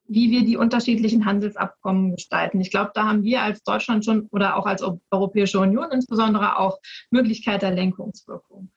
[0.08, 2.60] wie wir die unterschiedlichen Handelsabkommen gestalten.
[2.60, 6.80] Ich glaube, da haben wir als Deutschland schon oder auch als Europäische Union insbesondere auch
[7.12, 8.70] Möglichkeit der Lenkungswirkung.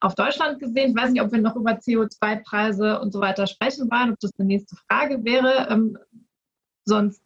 [0.00, 3.90] Auf Deutschland gesehen, ich weiß nicht, ob wir noch über CO2-Preise und so weiter sprechen
[3.90, 5.68] wollen, ob das die nächste Frage wäre.
[5.70, 5.98] Ähm,
[6.84, 7.22] sonst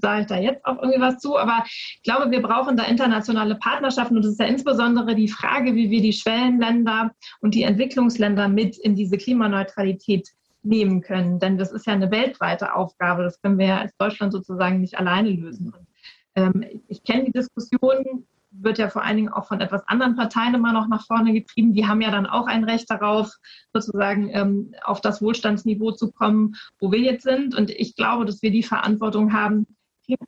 [0.00, 1.38] sage ich da jetzt auch irgendwie was zu.
[1.38, 5.74] Aber ich glaube, wir brauchen da internationale Partnerschaften und es ist ja insbesondere die Frage,
[5.74, 10.28] wie wir die Schwellenländer und die Entwicklungsländer mit in diese Klimaneutralität
[10.62, 11.38] nehmen können.
[11.38, 13.22] Denn das ist ja eine weltweite Aufgabe.
[13.22, 15.72] Das können wir ja als Deutschland sozusagen nicht alleine lösen.
[15.72, 15.86] Und,
[16.34, 20.54] ähm, ich kenne die Diskussion, wird ja vor allen Dingen auch von etwas anderen Parteien
[20.54, 21.72] immer noch nach vorne getrieben.
[21.72, 23.32] Die haben ja dann auch ein Recht darauf,
[23.72, 27.54] sozusagen ähm, auf das Wohlstandsniveau zu kommen, wo wir jetzt sind.
[27.54, 29.66] Und ich glaube, dass wir die Verantwortung haben,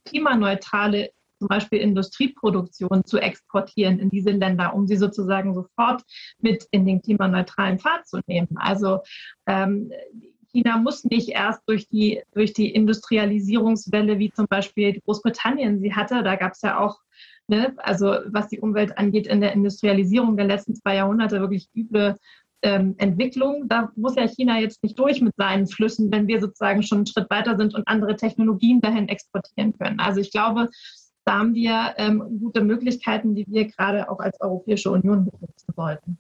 [0.05, 6.03] klimaneutrale zum Beispiel Industrieproduktion zu exportieren in diese Länder, um sie sozusagen sofort
[6.39, 8.57] mit in den klimaneutralen Pfad zu nehmen.
[8.57, 9.01] Also
[9.47, 9.91] ähm,
[10.53, 16.23] China muss nicht erst durch die, durch die Industrialisierungswelle, wie zum Beispiel Großbritannien sie hatte,
[16.23, 17.01] da gab es ja auch,
[17.49, 22.17] ne, also was die Umwelt angeht, in der Industrialisierung der letzten zwei Jahrhunderte wirklich üble
[22.63, 23.69] ähm, Entwicklung.
[23.69, 27.07] Da muss ja China jetzt nicht durch mit seinen Flüssen, wenn wir sozusagen schon einen
[27.07, 30.01] Schritt weiter sind und andere Technologien dahin exportieren können.
[30.01, 30.69] Also ich glaube,
[31.25, 36.19] da haben wir ähm, gute Möglichkeiten, die wir gerade auch als Europäische Union benutzen sollten.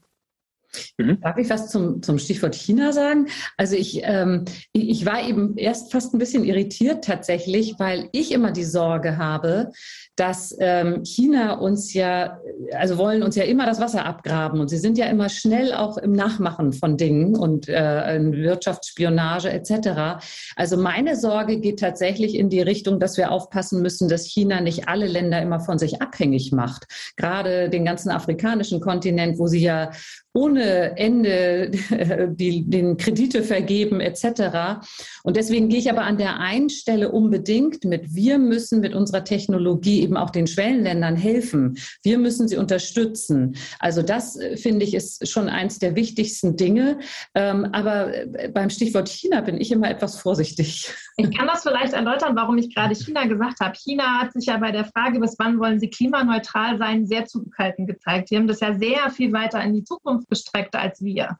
[0.98, 1.20] Mhm.
[1.20, 3.28] Darf ich was zum, zum Stichwort China sagen?
[3.56, 8.52] Also ich, ähm, ich war eben erst fast ein bisschen irritiert tatsächlich, weil ich immer
[8.52, 9.72] die Sorge habe,
[10.16, 12.38] dass ähm, China uns ja,
[12.72, 15.96] also wollen uns ja immer das Wasser abgraben und sie sind ja immer schnell auch
[15.98, 20.24] im Nachmachen von Dingen und äh, in Wirtschaftsspionage etc.
[20.56, 24.88] Also meine Sorge geht tatsächlich in die Richtung, dass wir aufpassen müssen, dass China nicht
[24.88, 26.84] alle Länder immer von sich abhängig macht.
[27.16, 29.90] Gerade den ganzen afrikanischen Kontinent, wo sie ja
[30.34, 31.70] ohne Ende
[32.38, 34.84] die, den Kredite vergeben etc.
[35.22, 39.24] Und deswegen gehe ich aber an der einen Stelle unbedingt mit, wir müssen mit unserer
[39.24, 41.78] Technologie eben auch den Schwellenländern helfen.
[42.02, 43.56] Wir müssen sie unterstützen.
[43.78, 46.98] Also das, äh, finde ich, ist schon eins der wichtigsten Dinge.
[47.34, 50.90] Ähm, aber äh, beim Stichwort China bin ich immer etwas vorsichtig.
[51.16, 53.76] Ich kann das vielleicht erläutern, warum ich gerade China gesagt habe.
[53.76, 57.88] China hat sich ja bei der Frage, bis wann wollen sie klimaneutral sein, sehr zurückhaltend
[57.88, 58.30] gezeigt.
[58.30, 61.38] Die haben das ja sehr viel weiter in die Zukunft gestreckt als wir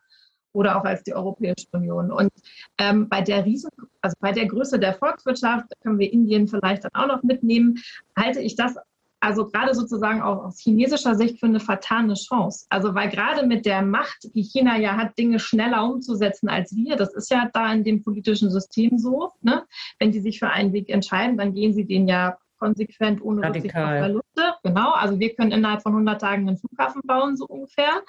[0.52, 2.12] oder auch als die Europäische Union.
[2.12, 2.30] Und
[2.78, 3.70] ähm, bei der Riesen,
[4.02, 7.82] also bei der Größe der Volkswirtschaft, können wir Indien vielleicht dann auch noch mitnehmen,
[8.16, 8.76] halte ich das
[9.22, 12.66] also gerade sozusagen auch aus chinesischer Sicht für eine vertane Chance.
[12.70, 16.96] Also weil gerade mit der Macht, die China ja hat, Dinge schneller umzusetzen als wir,
[16.96, 19.64] das ist ja da in dem politischen System so, ne?
[20.00, 23.76] wenn die sich für einen Weg entscheiden, dann gehen sie den ja konsequent ohne Rücksicht
[23.76, 24.54] auf Verluste.
[24.64, 28.02] Genau, also wir können innerhalb von 100 Tagen einen Flughafen bauen, so ungefähr.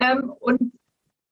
[0.00, 0.72] Ähm, und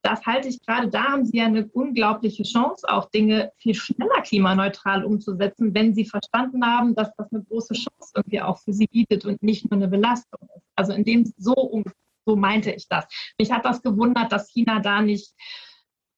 [0.06, 4.22] das halte ich gerade, da haben Sie ja eine unglaubliche Chance, auch Dinge viel schneller
[4.22, 8.86] klimaneutral umzusetzen, wenn Sie verstanden haben, dass das eine große Chance irgendwie auch für Sie
[8.86, 10.64] bietet und nicht nur eine Belastung ist.
[10.76, 11.82] Also in dem so,
[12.24, 13.04] so meinte ich das.
[13.36, 15.34] Mich hat das gewundert, dass China da nicht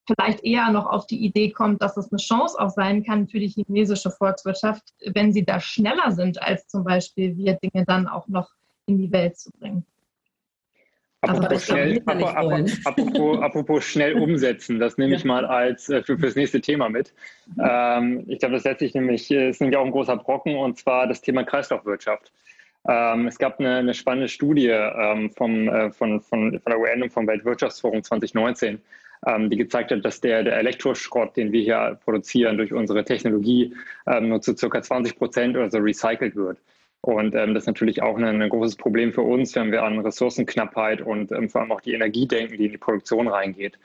[0.06, 3.40] vielleicht eher noch auf die Idee kommt, dass es eine Chance auch sein kann für
[3.40, 4.82] die chinesische Volkswirtschaft,
[5.14, 8.50] wenn sie da schneller sind, als zum Beispiel wir Dinge dann auch noch
[8.84, 9.86] in die Welt zu bringen.
[11.20, 16.36] Apropos, schnell, apropos, apropos, apropos, schnell umsetzen, das nehme ich mal als äh, für, das
[16.36, 17.12] nächste Thema mit.
[17.60, 21.08] Ähm, ich glaube, das letztlich nämlich äh, ist nämlich auch ein großer Brocken und zwar
[21.08, 22.30] das Thema Kreislaufwirtschaft.
[22.88, 27.02] Ähm, es gab eine, eine spannende Studie ähm, vom, äh, von, von, von der UN
[27.02, 28.80] und vom Weltwirtschaftsforum 2019,
[29.26, 33.74] ähm, die gezeigt hat, dass der, der Elektroschrott, den wir hier produzieren durch unsere Technologie,
[34.06, 34.80] ähm, nur zu ca.
[34.80, 36.58] 20 Prozent oder so recycelt wird.
[37.00, 40.00] Und ähm, das ist natürlich auch ein, ein, großes Problem für uns, wenn wir an
[40.00, 43.78] Ressourcenknappheit und ähm, vor allem auch die Energie denken, die in die Produktion reingeht.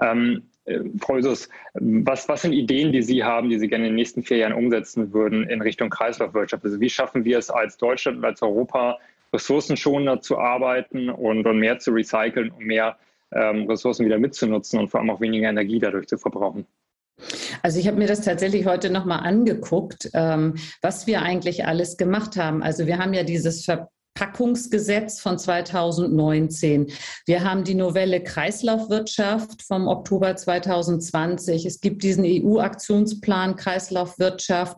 [0.00, 3.92] Ähm, äh, Frau Isus, was, was sind Ideen, die Sie haben, die Sie gerne in
[3.92, 6.64] den nächsten vier Jahren umsetzen würden in Richtung Kreislaufwirtschaft?
[6.64, 8.98] Also wie schaffen wir es als Deutschland und als Europa,
[9.32, 12.98] ressourcenschonender zu arbeiten und, und mehr zu recyceln, um mehr
[13.32, 16.66] ähm, Ressourcen wieder mitzunutzen und vor allem auch weniger Energie dadurch zu verbrauchen?
[17.62, 22.36] Also ich habe mir das tatsächlich heute nochmal angeguckt, ähm, was wir eigentlich alles gemacht
[22.36, 22.62] haben.
[22.62, 26.92] Also wir haben ja dieses Ver Packungsgesetz von 2019.
[27.26, 31.64] Wir haben die Novelle Kreislaufwirtschaft vom Oktober 2020.
[31.64, 34.76] Es gibt diesen EU-Aktionsplan Kreislaufwirtschaft,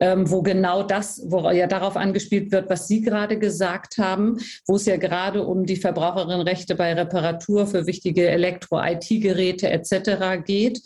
[0.00, 4.76] ähm, wo genau das, wo ja darauf angespielt wird, was Sie gerade gesagt haben, wo
[4.76, 10.42] es ja gerade um die Verbraucherinnenrechte bei Reparatur für wichtige Elektro-IT-Geräte etc.
[10.46, 10.80] geht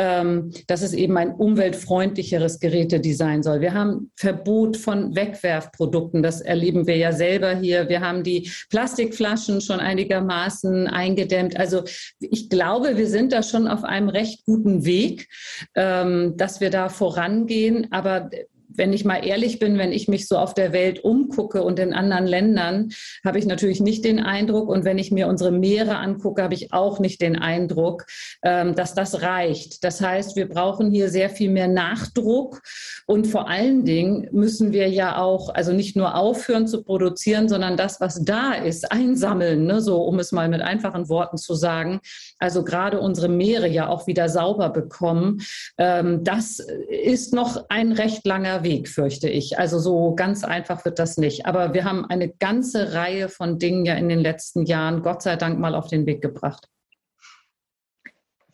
[0.00, 3.60] ähm, dass es eben ein umweltfreundlicheres Gerätedesign soll.
[3.60, 7.90] Wir haben Verbot von Wegwerfprodukten, das erleben wir ja selber hier.
[7.90, 11.58] Wir haben die Plastikflaschen schon einigermaßen eingedämmt.
[11.58, 11.84] Also
[12.18, 15.28] ich glaube, wir sind da schon auf einem recht guten Weg,
[15.74, 17.88] ähm, dass wir da vorangehen.
[17.90, 18.30] Aber
[18.74, 21.92] wenn ich mal ehrlich bin, wenn ich mich so auf der Welt umgucke und in
[21.92, 22.90] anderen Ländern,
[23.24, 24.68] habe ich natürlich nicht den Eindruck.
[24.68, 28.06] Und wenn ich mir unsere Meere angucke, habe ich auch nicht den Eindruck,
[28.42, 29.84] ähm, dass das reicht.
[29.84, 32.62] Das heißt, wir brauchen hier sehr viel mehr Nachdruck.
[33.06, 37.76] Und vor allen Dingen müssen wir ja auch, also nicht nur aufhören zu produzieren, sondern
[37.76, 39.80] das, was da ist, einsammeln, ne?
[39.80, 42.00] so um es mal mit einfachen Worten zu sagen.
[42.38, 45.42] Also gerade unsere Meere ja auch wieder sauber bekommen.
[45.78, 49.58] Ähm, das ist noch ein recht langer Weg, fürchte ich.
[49.58, 51.46] Also so ganz einfach wird das nicht.
[51.46, 55.36] Aber wir haben eine ganze Reihe von Dingen ja in den letzten Jahren, Gott sei
[55.36, 56.68] Dank, mal auf den Weg gebracht.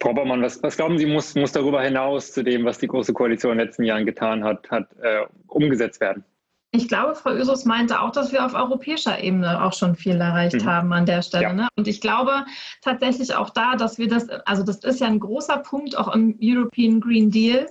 [0.01, 3.13] Frau Baumann, was, was, glauben Sie, muss, muss darüber hinaus zu dem, was die Große
[3.13, 6.25] Koalition in den letzten Jahren getan hat, hat äh, umgesetzt werden?
[6.73, 10.63] Ich glaube, Frau Ösus meinte auch, dass wir auf europäischer Ebene auch schon viel erreicht
[10.63, 10.67] mhm.
[10.67, 11.45] haben an der Stelle.
[11.45, 11.53] Ja.
[11.53, 11.69] Ne?
[11.77, 12.45] Und ich glaube
[12.83, 16.39] tatsächlich auch da, dass wir das, also das ist ja ein großer Punkt auch im
[16.43, 17.67] European Green Deal,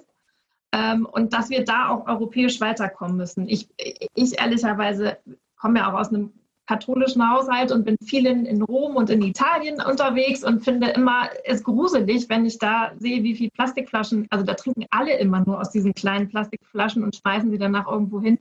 [1.11, 3.47] und dass wir da auch europäisch weiterkommen müssen.
[3.47, 5.17] Ich, ich ehrlicherweise
[5.55, 6.33] komme ja auch aus einem
[6.67, 11.29] katholischen Haushalt und bin viel in, in, Rom und in Italien unterwegs und finde immer
[11.43, 15.59] es gruselig, wenn ich da sehe, wie viel Plastikflaschen, also da trinken alle immer nur
[15.59, 18.39] aus diesen kleinen Plastikflaschen und schmeißen sie danach irgendwo hin.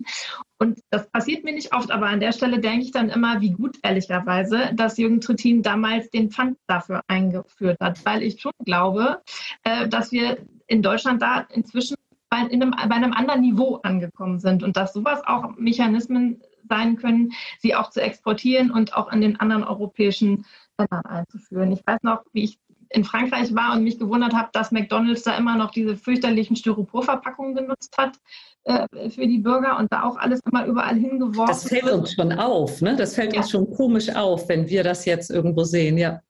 [0.58, 3.50] Und das passiert mir nicht oft, aber an der Stelle denke ich dann immer, wie
[3.50, 9.20] gut ehrlicherweise, dass Jürgen Trittin damals den Pfand dafür eingeführt hat, weil ich schon glaube,
[9.64, 11.96] äh, dass wir in Deutschland da inzwischen
[12.34, 17.32] bei einem, bei einem anderen Niveau angekommen sind und dass sowas auch Mechanismen sein können,
[17.60, 20.44] sie auch zu exportieren und auch in den anderen europäischen
[20.78, 21.70] Ländern einzuführen.
[21.70, 22.58] Ich weiß noch, wie ich
[22.90, 27.54] in Frankreich war und mich gewundert habe, dass McDonald's da immer noch diese fürchterlichen Styroporverpackungen
[27.54, 28.18] genutzt hat
[28.64, 31.46] äh, für die Bürger und da auch alles immer überall hingeworfen.
[31.46, 32.96] Das fällt uns schon auf, ne?
[32.96, 33.40] Das fällt ja.
[33.40, 36.20] uns schon komisch auf, wenn wir das jetzt irgendwo sehen, ja.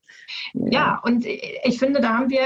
[0.54, 2.40] Ja, und ich finde, da haben wir,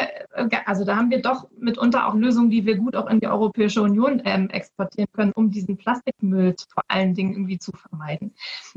[0.66, 3.82] also da haben wir doch mitunter auch Lösungen, die wir gut auch in die Europäische
[3.82, 8.34] Union ähm, exportieren können, um diesen Plastikmüll vor allen Dingen irgendwie zu vermeiden.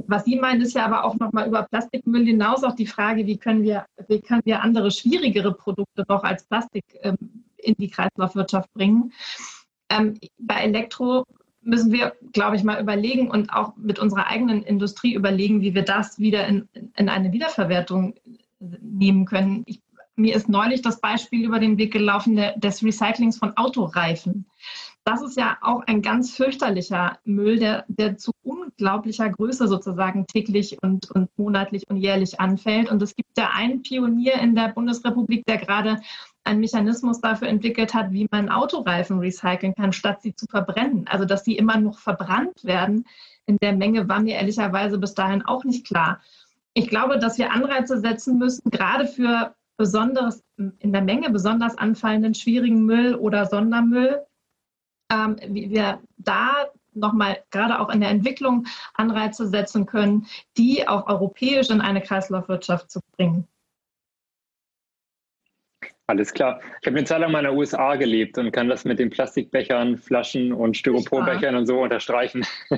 [0.08, 3.38] Was Sie meinen, ist ja aber auch nochmal über Plastikmüll hinaus auch die Frage, wie
[3.38, 7.18] können wir, wie können wir andere schwierigere Produkte noch als Plastik ähm,
[7.58, 9.12] in die Kreislaufwirtschaft bringen.
[9.90, 11.26] Ähm, bei Elektro
[11.62, 15.84] müssen wir, glaube ich, mal überlegen und auch mit unserer eigenen Industrie überlegen, wie wir
[15.84, 18.16] das wieder in, in eine Wiederverwertung
[18.82, 19.64] nehmen können.
[19.66, 19.82] Ich,
[20.16, 24.46] mir ist neulich das Beispiel über den Weg gelaufen der, des Recyclings von Autoreifen.
[25.04, 30.78] Das ist ja auch ein ganz fürchterlicher Müll, der, der zu unglaublicher Größe sozusagen täglich
[30.84, 32.92] und, und monatlich und jährlich anfällt.
[32.92, 36.02] Und es gibt ja einen Pionier in der Bundesrepublik, der gerade
[36.44, 41.08] einen Mechanismus dafür entwickelt hat, wie man Autoreifen recyceln kann, statt sie zu verbrennen.
[41.08, 43.06] Also dass sie immer noch verbrannt werden
[43.48, 46.22] in der Menge, war mir ehrlicherweise bis dahin auch nicht klar
[46.74, 52.34] ich glaube, dass wir Anreize setzen müssen, gerade für besonders in der Menge besonders anfallenden
[52.36, 54.22] schwierigen Müll oder Sondermüll,
[55.12, 61.08] ähm, wie wir da nochmal gerade auch in der Entwicklung Anreize setzen können, die auch
[61.08, 63.48] europäisch in eine Kreislaufwirtschaft zu bringen.
[66.12, 66.60] Alles klar.
[66.82, 69.10] Ich habe eine Zeit lang mal in den USA gelebt und kann das mit den
[69.10, 72.46] Plastikbechern, Flaschen und Styroporbechern und so unterstreichen.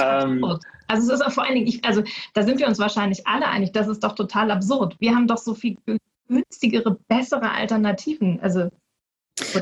[0.00, 0.44] ähm,
[0.88, 2.02] also es ist auch vor allen Dingen, ich, also
[2.32, 4.96] da sind wir uns wahrscheinlich alle einig, das ist doch total absurd.
[4.98, 5.76] Wir haben doch so viel
[6.26, 8.40] günstigere, bessere Alternativen.
[8.40, 8.70] Also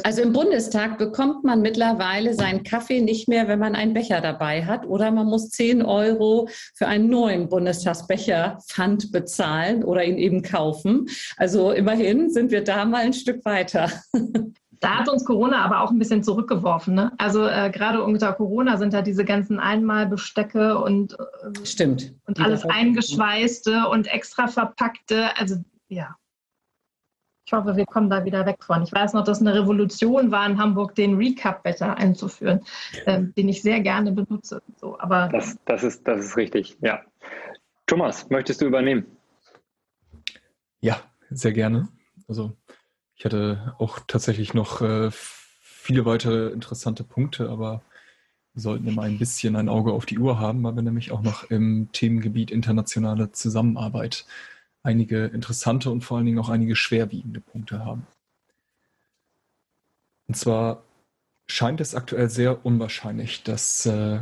[0.05, 4.65] also im Bundestag bekommt man mittlerweile seinen Kaffee nicht mehr, wenn man einen Becher dabei
[4.65, 10.43] hat, oder man muss 10 Euro für einen neuen Bundestagsbecher Pfand bezahlen oder ihn eben
[10.43, 11.09] kaufen.
[11.37, 13.91] Also immerhin sind wir da mal ein Stück weiter.
[14.83, 16.95] Da hat uns Corona aber auch ein bisschen zurückgeworfen.
[16.95, 17.13] Ne?
[17.17, 22.13] Also äh, gerade unter Corona sind da diese ganzen Einmalbestecke und, äh, Stimmt.
[22.27, 25.37] und alles eingeschweißte und extra verpackte.
[25.39, 25.55] Also
[25.87, 26.17] ja.
[27.53, 28.83] Ich hoffe, wir kommen da wieder weg von.
[28.83, 32.61] Ich weiß noch, dass eine Revolution war in Hamburg, den Recap-Becher einzuführen,
[33.05, 34.63] ähm, den ich sehr gerne benutze.
[34.81, 37.03] So, aber das, das, ist, das ist richtig, ja.
[37.85, 39.05] Thomas, möchtest du übernehmen?
[40.81, 41.89] Ja, sehr gerne.
[42.27, 42.57] Also
[43.17, 47.83] ich hatte auch tatsächlich noch äh, viele weitere interessante Punkte, aber
[48.55, 51.21] wir sollten immer ein bisschen ein Auge auf die Uhr haben, weil wir nämlich auch
[51.21, 54.25] noch im Themengebiet internationale Zusammenarbeit
[54.83, 58.07] einige interessante und vor allen Dingen auch einige schwerwiegende Punkte haben.
[60.27, 60.83] Und zwar
[61.47, 64.21] scheint es aktuell sehr unwahrscheinlich, dass äh,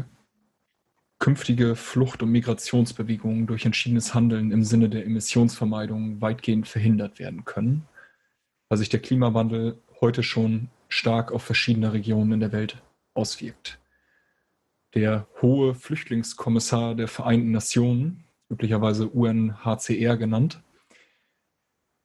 [1.19, 7.87] künftige Flucht- und Migrationsbewegungen durch entschiedenes Handeln im Sinne der Emissionsvermeidung weitgehend verhindert werden können,
[8.69, 12.83] weil sich der Klimawandel heute schon stark auf verschiedene Regionen in der Welt
[13.15, 13.79] auswirkt.
[14.95, 20.63] Der hohe Flüchtlingskommissar der Vereinten Nationen üblicherweise UNHCR genannt,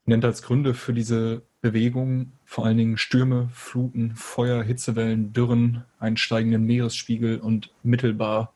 [0.06, 6.64] nennt als Gründe für diese Bewegung, vor allen Dingen Stürme, Fluten, Feuer, Hitzewellen, Dürren, einsteigenden
[6.64, 8.54] Meeresspiegel und mittelbar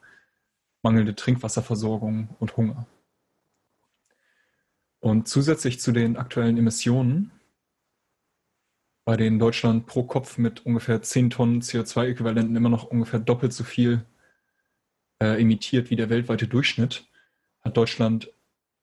[0.83, 2.85] mangelnde Trinkwasserversorgung und Hunger.
[4.99, 7.31] Und zusätzlich zu den aktuellen Emissionen,
[9.05, 13.63] bei denen Deutschland pro Kopf mit ungefähr 10 Tonnen CO2-Äquivalenten immer noch ungefähr doppelt so
[13.63, 14.05] viel
[15.19, 17.08] äh, emittiert wie der weltweite Durchschnitt,
[17.61, 18.31] hat Deutschland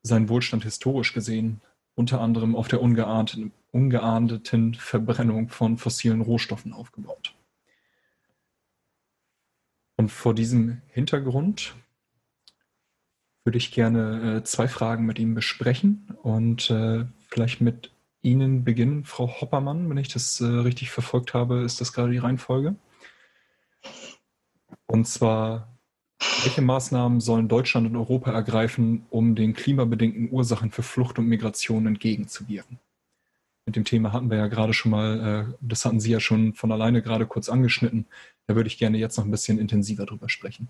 [0.02, 1.60] seinen Wohlstand historisch gesehen
[1.94, 7.34] unter anderem auf der ungeahndeten, ungeahndeten Verbrennung von fossilen Rohstoffen aufgebaut.
[9.96, 11.74] Und vor diesem Hintergrund
[13.44, 19.04] würde ich gerne äh, zwei Fragen mit ihm besprechen und äh, vielleicht mit Ihnen beginnen,
[19.04, 22.74] Frau Hoppermann, wenn ich das äh, richtig verfolgt habe, ist das gerade die Reihenfolge.
[24.86, 25.75] Und zwar,
[26.18, 31.86] welche Maßnahmen sollen Deutschland und Europa ergreifen, um den klimabedingten Ursachen für Flucht und Migration
[31.86, 32.78] entgegenzuwirken?
[33.66, 36.54] Mit dem Thema hatten wir ja gerade schon mal, äh, das hatten Sie ja schon
[36.54, 38.06] von alleine gerade kurz angeschnitten.
[38.46, 40.68] Da würde ich gerne jetzt noch ein bisschen intensiver drüber sprechen.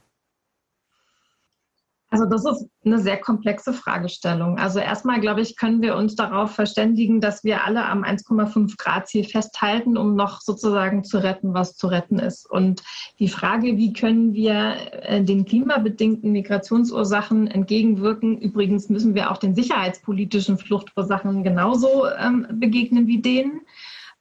[2.08, 4.58] Also das ist eine sehr komplexe Fragestellung.
[4.58, 9.08] Also erstmal, glaube ich, können wir uns darauf verständigen, dass wir alle am 1,5 Grad
[9.08, 12.48] Ziel festhalten, um noch sozusagen zu retten, was zu retten ist.
[12.48, 12.84] Und
[13.18, 19.56] die Frage, wie können wir äh, den klimabedingten Migrationsursachen entgegenwirken, übrigens müssen wir auch den
[19.56, 23.62] sicherheitspolitischen Fluchtursachen genauso ähm, begegnen wie denen.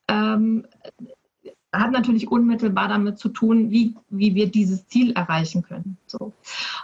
[0.07, 0.65] Ähm,
[1.81, 5.97] hat natürlich unmittelbar damit zu tun, wie, wie wir dieses Ziel erreichen können.
[6.05, 6.33] So.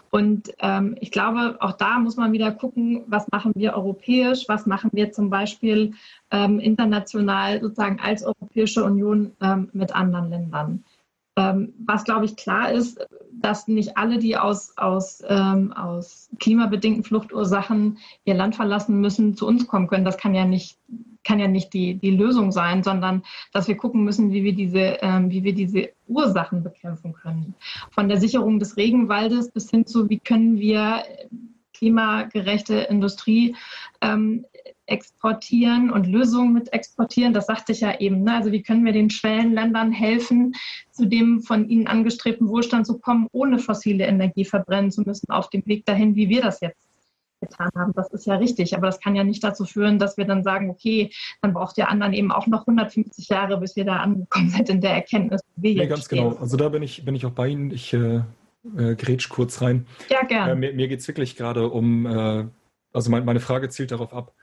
[0.09, 4.65] Und ähm, ich glaube, auch da muss man wieder gucken, was machen wir europäisch, was
[4.65, 5.93] machen wir zum Beispiel
[6.31, 10.83] ähm, international sozusagen als Europäische Union ähm, mit anderen Ländern.
[11.37, 12.99] Ähm, was, glaube ich, klar ist,
[13.31, 19.47] dass nicht alle, die aus, aus, ähm, aus klimabedingten Fluchtursachen ihr Land verlassen müssen, zu
[19.47, 20.05] uns kommen können.
[20.05, 20.77] Das kann ja nicht
[21.23, 24.97] kann ja nicht die, die Lösung sein, sondern dass wir gucken müssen, wie wir, diese,
[25.01, 27.55] ähm, wie wir diese Ursachen bekämpfen können.
[27.91, 31.03] Von der Sicherung des Regenwaldes bis hin zu, wie können wir
[31.73, 33.55] klimagerechte Industrie
[34.01, 34.45] ähm,
[34.85, 37.33] exportieren und Lösungen mit exportieren.
[37.33, 38.23] Das sagte ich ja eben.
[38.23, 38.35] Ne?
[38.35, 40.53] Also wie können wir den Schwellenländern helfen,
[40.91, 45.49] zu dem von ihnen angestrebten Wohlstand zu kommen, ohne fossile Energie verbrennen zu müssen, auf
[45.49, 46.90] dem Weg dahin, wie wir das jetzt
[47.41, 47.91] getan haben.
[47.93, 50.69] Das ist ja richtig, aber das kann ja nicht dazu führen, dass wir dann sagen,
[50.69, 51.11] okay,
[51.41, 54.81] dann braucht der anderen eben auch noch 150 Jahre, bis wir da angekommen sind in
[54.81, 55.41] der Erkenntnis.
[55.55, 56.29] Wie nee, ganz stehen.
[56.29, 56.39] genau.
[56.39, 57.71] Also da bin ich, bin ich auch bei Ihnen.
[57.71, 58.21] Ich äh,
[58.77, 59.87] äh, grätsch kurz rein.
[60.09, 60.53] Ja, gerne.
[60.53, 62.45] Äh, mir mir geht es wirklich gerade um, äh,
[62.93, 64.33] also mein, meine Frage zielt darauf ab,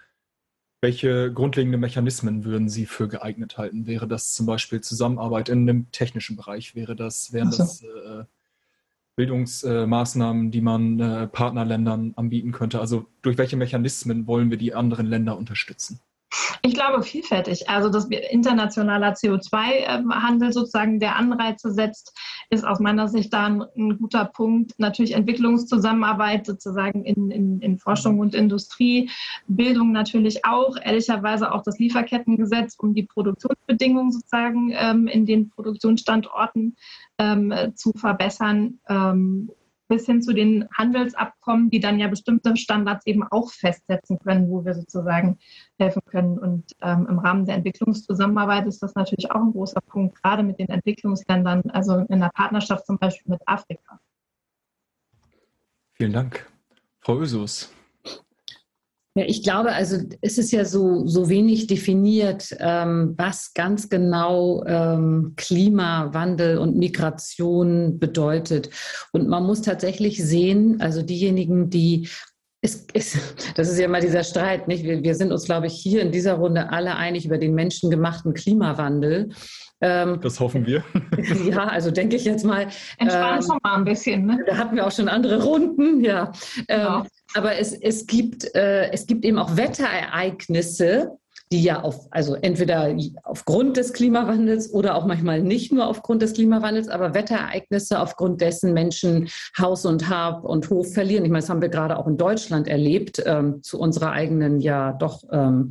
[0.80, 3.86] welche grundlegenden Mechanismen würden Sie für geeignet halten?
[3.86, 6.74] Wäre das zum Beispiel Zusammenarbeit in einem technischen Bereich?
[6.74, 7.58] Wäre das, wären so.
[7.58, 8.24] das äh,
[9.18, 12.78] Bildungsmaßnahmen, die man äh, Partnerländern anbieten könnte?
[12.78, 15.98] Also durch welche Mechanismen wollen wir die anderen Länder unterstützen?
[16.62, 17.68] Ich glaube vielfältig.
[17.68, 22.16] Also dass internationaler CO2-Handel sozusagen der Anreize setzt,
[22.50, 24.74] ist aus meiner Sicht da ein, ein guter Punkt.
[24.78, 29.10] Natürlich Entwicklungszusammenarbeit sozusagen in, in, in, Forschung und Industrie,
[29.46, 36.76] Bildung natürlich auch, ehrlicherweise auch das Lieferkettengesetz, um die Produktionsbedingungen sozusagen ähm, in den Produktionsstandorten
[37.18, 38.78] ähm, zu verbessern.
[38.88, 39.50] Ähm,
[39.88, 44.64] bis hin zu den Handelsabkommen, die dann ja bestimmte Standards eben auch festsetzen können, wo
[44.64, 45.38] wir sozusagen
[45.78, 46.38] helfen können.
[46.38, 50.58] Und ähm, im Rahmen der Entwicklungszusammenarbeit ist das natürlich auch ein großer Punkt, gerade mit
[50.58, 53.98] den Entwicklungsländern, also in der Partnerschaft zum Beispiel mit Afrika.
[55.94, 56.46] Vielen Dank.
[57.00, 57.72] Frau Ösus.
[59.18, 64.62] Ja, ich glaube, also es ist ja so, so wenig definiert, ähm, was ganz genau
[64.64, 68.70] ähm, Klimawandel und Migration bedeutet.
[69.10, 72.08] Und man muss tatsächlich sehen, also diejenigen, die
[72.60, 73.16] es, es,
[73.54, 74.84] das ist ja mal dieser Streit, nicht?
[74.84, 78.34] Wir, wir sind uns, glaube ich, hier in dieser Runde alle einig über den menschengemachten
[78.34, 79.30] Klimawandel.
[79.80, 80.82] Ähm, das hoffen wir.
[81.48, 82.66] ja, also denke ich jetzt mal.
[82.98, 84.26] Entspannen ähm, schon mal ein bisschen.
[84.26, 84.42] Ne?
[84.46, 86.32] Da hatten wir auch schon andere Runden, ja.
[86.66, 87.04] Ähm, genau.
[87.34, 91.12] Aber es, es, gibt, äh, es gibt eben auch Wetterereignisse,
[91.50, 96.34] die ja auf, also entweder aufgrund des Klimawandels oder auch manchmal nicht nur aufgrund des
[96.34, 99.28] Klimawandels, aber Wetterereignisse, aufgrund dessen Menschen
[99.58, 101.24] Haus und Hab und Hof verlieren.
[101.24, 104.92] Ich meine, das haben wir gerade auch in Deutschland erlebt, ähm, zu unserer eigenen, ja
[104.92, 105.70] doch ähm,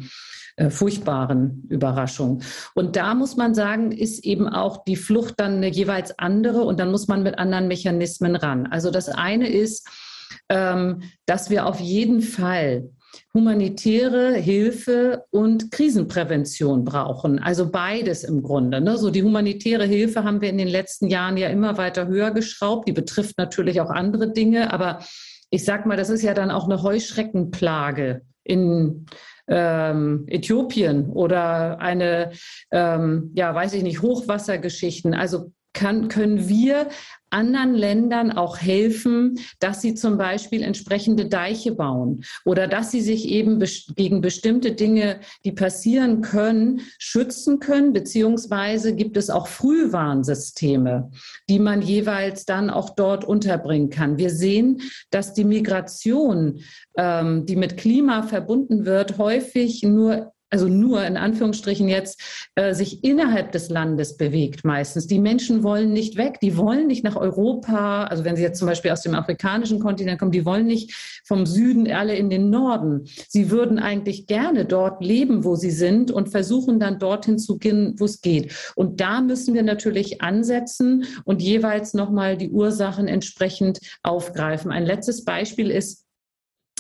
[0.56, 2.42] äh, furchtbaren Überraschung.
[2.74, 6.80] Und da muss man sagen, ist eben auch die Flucht dann eine jeweils andere und
[6.80, 8.66] dann muss man mit anderen Mechanismen ran.
[8.66, 9.88] Also das eine ist,
[10.50, 12.90] ähm, dass wir auf jeden Fall
[13.34, 17.40] humanitäre Hilfe und Krisenprävention brauchen.
[17.40, 18.82] Also beides im Grunde.
[18.82, 18.98] Ne?
[18.98, 22.88] So die humanitäre Hilfe haben wir in den letzten Jahren ja immer weiter höher geschraubt.
[22.88, 25.00] Die betrifft natürlich auch andere Dinge, aber
[25.50, 29.06] ich sag mal, das ist ja dann auch eine Heuschreckenplage in
[29.48, 32.32] ähm, Äthiopien oder eine,
[32.72, 35.14] ähm, ja, weiß ich nicht, Hochwassergeschichten.
[35.14, 36.88] Also kann, können wir
[37.30, 43.28] anderen Ländern auch helfen, dass sie zum Beispiel entsprechende Deiche bauen oder dass sie sich
[43.28, 43.62] eben
[43.96, 51.12] gegen bestimmte Dinge, die passieren können, schützen können, beziehungsweise gibt es auch Frühwarnsysteme,
[51.50, 54.18] die man jeweils dann auch dort unterbringen kann.
[54.18, 56.60] Wir sehen, dass die Migration,
[56.98, 63.04] ähm, die mit Klima verbunden wird, häufig nur also nur in Anführungsstrichen jetzt, äh, sich
[63.04, 65.08] innerhalb des Landes bewegt meistens.
[65.08, 68.68] Die Menschen wollen nicht weg, die wollen nicht nach Europa, also wenn sie jetzt zum
[68.68, 73.06] Beispiel aus dem afrikanischen Kontinent kommen, die wollen nicht vom Süden alle in den Norden.
[73.28, 77.96] Sie würden eigentlich gerne dort leben, wo sie sind und versuchen dann dorthin zu gehen,
[77.98, 78.54] wo es geht.
[78.76, 84.72] Und da müssen wir natürlich ansetzen und jeweils nochmal die Ursachen entsprechend aufgreifen.
[84.72, 86.07] Ein letztes Beispiel ist,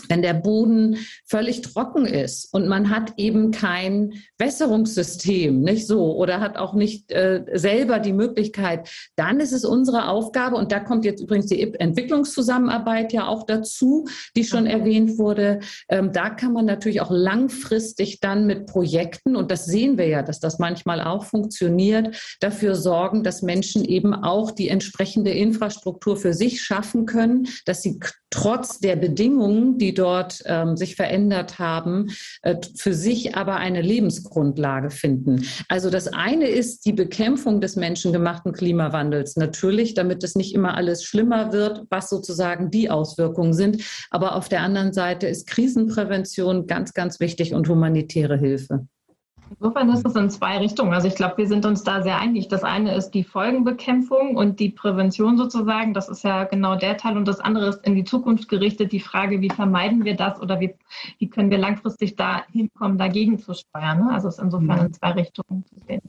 [0.10, 6.40] wenn der Boden völlig trocken ist und man hat eben kein Wässerungssystem, nicht so, oder
[6.40, 11.06] hat auch nicht äh, selber die Möglichkeit, dann ist es unsere Aufgabe, und da kommt
[11.06, 14.70] jetzt übrigens die Entwicklungszusammenarbeit ja auch dazu, die schon mhm.
[14.70, 15.60] erwähnt wurde.
[15.90, 20.24] Ähm, da kann man natürlich auch langfristig dann mit Projekten, und das sehen wir ja,
[20.24, 26.34] dass das manchmal auch funktioniert, dafür sorgen, dass Menschen eben auch die entsprechende Infrastruktur für
[26.34, 28.00] sich schaffen können, dass sie
[28.30, 32.08] trotz der Bedingungen, die dort ähm, sich verändert haben,
[32.42, 35.46] äh, für sich aber eine Lebensgrundlage finden.
[35.70, 39.36] Also das eine ist die Bekämpfung des menschengemachten Klimawandels.
[39.36, 43.84] Natürlich, damit es nicht immer alles schlimmer wird, was sozusagen die Auswirkungen sind.
[44.12, 48.88] Aber auf der anderen Seite ist Krisenprävention ganz, ganz wichtig und humanitäre Hilfe.
[49.50, 50.94] Insofern ist es in zwei Richtungen.
[50.94, 52.48] Also ich glaube, wir sind uns da sehr einig.
[52.48, 55.94] Das eine ist die Folgenbekämpfung und die Prävention sozusagen.
[55.94, 57.18] Das ist ja genau der Teil.
[57.18, 60.60] Und das andere ist in die Zukunft gerichtet die Frage, wie vermeiden wir das oder
[60.60, 60.76] wie,
[61.20, 64.00] wie können wir langfristig da hinkommen, dagegen zu steuern.
[64.00, 64.12] Ne?
[64.12, 66.02] Also es ist insofern in zwei Richtungen zu sehen.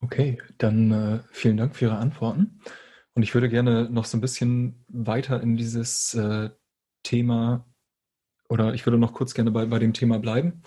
[0.00, 2.60] Okay, dann äh, vielen Dank für Ihre Antworten.
[3.14, 6.50] Und ich würde gerne noch so ein bisschen weiter in dieses äh,
[7.04, 7.64] Thema
[8.48, 10.62] oder ich würde noch kurz gerne bei, bei dem Thema bleiben.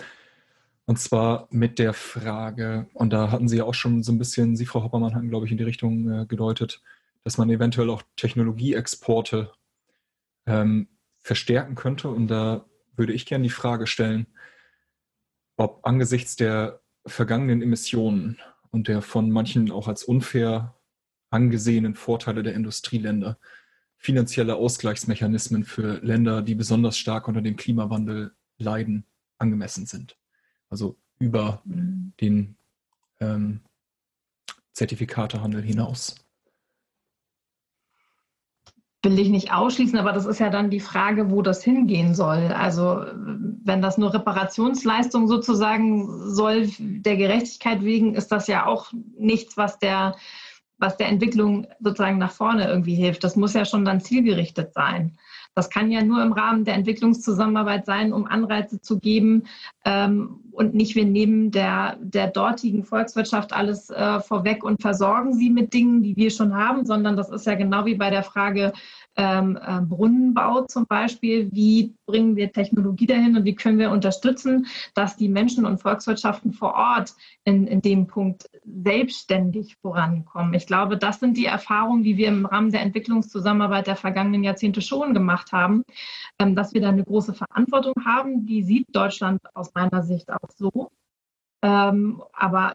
[0.88, 4.56] Und zwar mit der Frage, und da hatten Sie ja auch schon so ein bisschen,
[4.56, 6.82] Sie, Frau Hoppermann, hatten, glaube ich, in die Richtung äh, gedeutet,
[7.26, 9.52] dass man eventuell auch Technologieexporte
[10.46, 12.08] ähm, verstärken könnte.
[12.08, 12.66] Und da
[12.96, 14.28] würde ich gerne die Frage stellen,
[15.58, 18.40] ob angesichts der vergangenen Emissionen
[18.72, 20.74] und der von manchen auch als unfair
[21.30, 23.38] angesehenen Vorteile der Industrieländer
[23.98, 29.06] finanzielle Ausgleichsmechanismen für Länder, die besonders stark unter dem Klimawandel leiden,
[29.38, 30.18] angemessen sind
[30.70, 32.14] also über mhm.
[32.20, 32.58] den
[33.20, 33.62] ähm,
[34.74, 36.16] Zertifikatehandel hinaus.
[39.04, 42.48] Will ich nicht ausschließen, aber das ist ja dann die Frage, wo das hingehen soll.
[42.48, 43.06] Also
[43.64, 49.80] wenn das nur Reparationsleistung sozusagen soll, der Gerechtigkeit wegen, ist das ja auch nichts, was
[49.80, 50.16] der,
[50.78, 53.24] was der Entwicklung sozusagen nach vorne irgendwie hilft.
[53.24, 55.18] Das muss ja schon dann zielgerichtet sein.
[55.58, 59.46] Das kann ja nur im Rahmen der Entwicklungszusammenarbeit sein, um Anreize zu geben
[59.86, 65.50] ähm, und nicht wir nehmen der, der dortigen Volkswirtschaft alles äh, vorweg und versorgen sie
[65.50, 68.72] mit Dingen, die wir schon haben, sondern das ist ja genau wie bei der Frage
[69.18, 71.50] ähm, äh, Brunnenbau zum Beispiel.
[71.52, 76.54] Wie bringen wir Technologie dahin und wie können wir unterstützen, dass die Menschen und Volkswirtschaften
[76.54, 80.54] vor Ort in, in dem Punkt selbstständig vorankommen?
[80.54, 84.82] Ich glaube, das sind die Erfahrungen, die wir im Rahmen der Entwicklungszusammenarbeit der vergangenen Jahrzehnte
[84.82, 85.84] schon gemacht haben,
[86.40, 88.46] ähm, dass wir da eine große Verantwortung haben.
[88.46, 90.92] Die sieht Deutschland aus meiner Sicht auch so.
[91.64, 92.74] Ähm, aber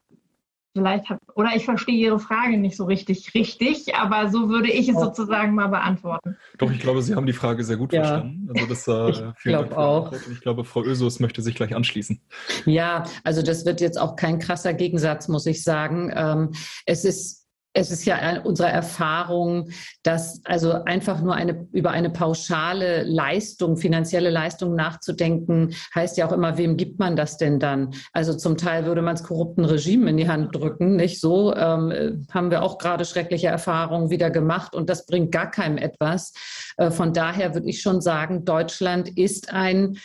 [0.75, 4.89] Vielleicht hab, oder ich verstehe Ihre Frage nicht so richtig richtig, aber so würde ich
[4.89, 6.37] es sozusagen mal beantworten.
[6.57, 8.03] Doch, ich glaube, Sie haben die Frage sehr gut ja.
[8.03, 8.49] verstanden.
[8.55, 10.13] Also das, äh, ich glaube auch.
[10.33, 12.21] Ich glaube, Frau Ösus möchte sich gleich anschließen.
[12.65, 16.11] Ja, also das wird jetzt auch kein krasser Gegensatz, muss ich sagen.
[16.15, 16.53] Ähm,
[16.87, 17.42] es ist
[17.75, 19.71] es ist ja unsere Erfahrung,
[20.03, 26.33] dass also einfach nur eine, über eine pauschale Leistung, finanzielle Leistung nachzudenken, heißt ja auch
[26.33, 27.95] immer, wem gibt man das denn dann?
[28.13, 31.55] Also zum Teil würde man es korrupten Regimen in die Hand drücken, nicht so?
[31.55, 36.35] Ähm, haben wir auch gerade schreckliche Erfahrungen wieder gemacht und das bringt gar keinem etwas.
[36.77, 39.99] Äh, von daher würde ich schon sagen, Deutschland ist ein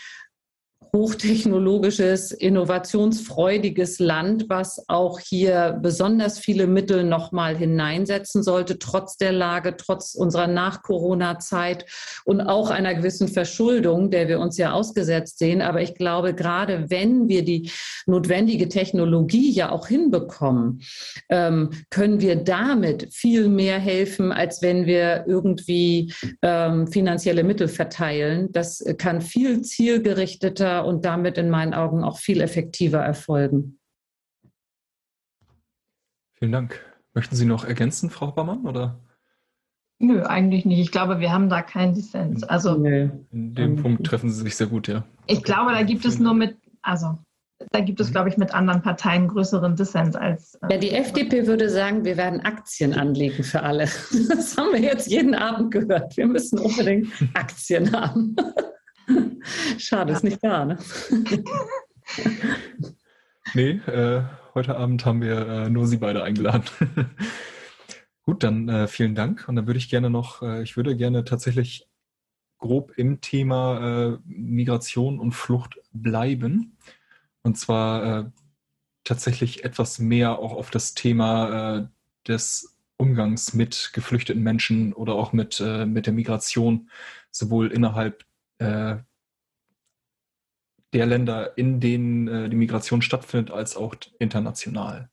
[0.98, 9.78] hochtechnologisches, innovationsfreudiges Land, was auch hier besonders viele Mittel nochmal hineinsetzen sollte, trotz der Lage,
[9.78, 11.86] trotz unserer Nach-Corona-Zeit
[12.26, 15.62] und auch einer gewissen Verschuldung, der wir uns ja ausgesetzt sehen.
[15.62, 17.70] Aber ich glaube, gerade wenn wir die
[18.08, 20.82] notwendige Technologie ja auch hinbekommen,
[21.30, 28.52] ähm, können wir damit viel mehr helfen, als wenn wir irgendwie ähm, finanzielle Mittel verteilen.
[28.52, 33.80] Das kann viel zielgerichteter und damit in meinen Augen auch viel effektiver erfolgen.
[36.40, 36.84] Vielen Dank.
[37.14, 39.00] Möchten Sie noch ergänzen, Frau Baumann, oder?
[40.00, 40.80] Nö, eigentlich nicht.
[40.80, 42.44] Ich glaube, wir haben da keinen Dissens.
[42.44, 45.04] Also in dem Punkt treffen Sie sich sehr gut, ja.
[45.26, 47.18] Ich glaube, da gibt es nur mit, also
[47.72, 48.12] da gibt es, mhm.
[48.12, 50.56] glaube ich, mit anderen Parteien größeren Dissens als.
[50.62, 53.86] Äh, ja, die FDP würde sagen, wir werden Aktien anlegen für alle.
[54.30, 56.16] Das haben wir jetzt jeden Abend gehört.
[56.16, 58.36] Wir müssen unbedingt Aktien haben.
[59.78, 60.18] Schade, ja.
[60.18, 60.78] ist nicht da, ne?
[63.54, 66.66] nee, äh, heute Abend haben wir äh, nur Sie beide eingeladen.
[68.24, 69.48] Gut, dann äh, vielen Dank.
[69.48, 71.88] Und dann würde ich gerne noch, äh, ich würde gerne tatsächlich
[72.58, 76.78] grob im Thema äh, Migration und Flucht bleiben.
[77.44, 78.26] Und zwar äh,
[79.04, 81.90] tatsächlich etwas mehr auch auf das Thema
[82.28, 86.90] des Umgangs mit geflüchteten Menschen oder auch mit, äh, mit der Migration,
[87.32, 88.26] sowohl innerhalb
[88.60, 89.06] der
[90.92, 95.10] Länder, in denen die Migration stattfindet, als auch international.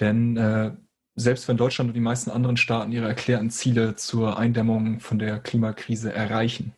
[0.00, 0.72] Denn äh,
[1.14, 5.38] selbst wenn Deutschland und die meisten anderen Staaten ihre erklärten Ziele zur Eindämmung von der
[5.38, 6.74] Klimakrise erreichen,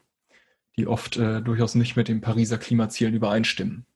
[0.77, 3.87] die oft äh, durchaus nicht mit den Pariser Klimazielen übereinstimmen,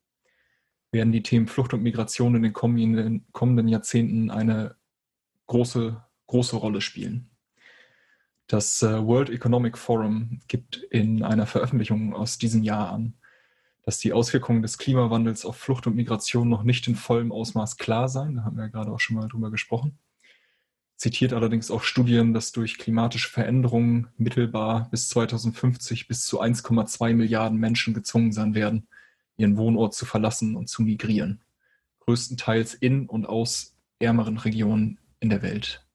[0.92, 4.76] werden die Themen Flucht und Migration in den kommenden, kommenden Jahrzehnten eine
[5.46, 7.30] große, große Rolle spielen.
[8.46, 13.14] Das äh, World Economic Forum gibt in einer Veröffentlichung aus diesem Jahr an,
[13.82, 18.08] dass die Auswirkungen des Klimawandels auf Flucht und Migration noch nicht in vollem Ausmaß klar
[18.08, 18.36] seien.
[18.36, 19.98] Da haben wir ja gerade auch schon mal drüber gesprochen.
[20.96, 27.58] Zitiert allerdings auch Studien, dass durch klimatische Veränderungen mittelbar bis 2050 bis zu 1,2 Milliarden
[27.58, 28.88] Menschen gezwungen sein werden,
[29.36, 31.42] ihren Wohnort zu verlassen und zu migrieren.
[32.00, 35.85] Größtenteils in und aus ärmeren Regionen in der Welt.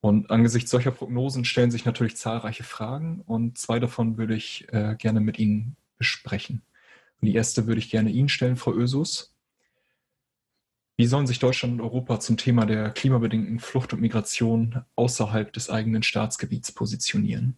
[0.00, 4.96] Und angesichts solcher Prognosen stellen sich natürlich zahlreiche Fragen und zwei davon würde ich äh,
[4.96, 6.62] gerne mit Ihnen besprechen.
[7.20, 9.34] Und die erste würde ich gerne Ihnen stellen, Frau Ösus.
[10.96, 15.70] Wie sollen sich Deutschland und Europa zum Thema der klimabedingten Flucht und Migration außerhalb des
[15.70, 17.56] eigenen Staatsgebiets positionieren?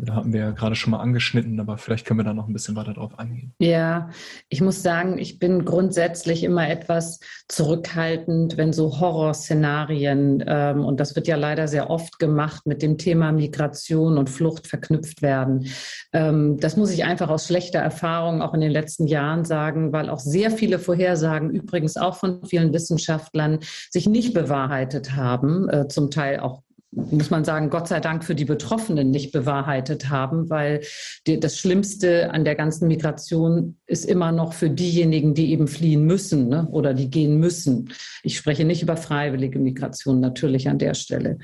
[0.00, 2.52] Da haben wir ja gerade schon mal angeschnitten, aber vielleicht können wir da noch ein
[2.52, 3.52] bisschen weiter drauf eingehen.
[3.58, 4.10] Ja,
[4.48, 7.18] ich muss sagen, ich bin grundsätzlich immer etwas
[7.48, 12.96] zurückhaltend, wenn so Horrorszenarien, ähm, und das wird ja leider sehr oft gemacht, mit dem
[12.96, 15.66] Thema Migration und Flucht verknüpft werden.
[16.12, 20.10] Ähm, das muss ich einfach aus schlechter Erfahrung auch in den letzten Jahren sagen, weil
[20.10, 23.58] auch sehr viele Vorhersagen, übrigens auch von vielen Wissenschaftlern,
[23.90, 28.34] sich nicht bewahrheitet haben, äh, zum Teil auch muss man sagen, Gott sei Dank für
[28.34, 30.80] die Betroffenen nicht bewahrheitet haben, weil
[31.26, 36.04] die, das Schlimmste an der ganzen Migration ist immer noch für diejenigen, die eben fliehen
[36.04, 37.90] müssen ne, oder die gehen müssen.
[38.22, 41.38] Ich spreche nicht über freiwillige Migration natürlich an der Stelle.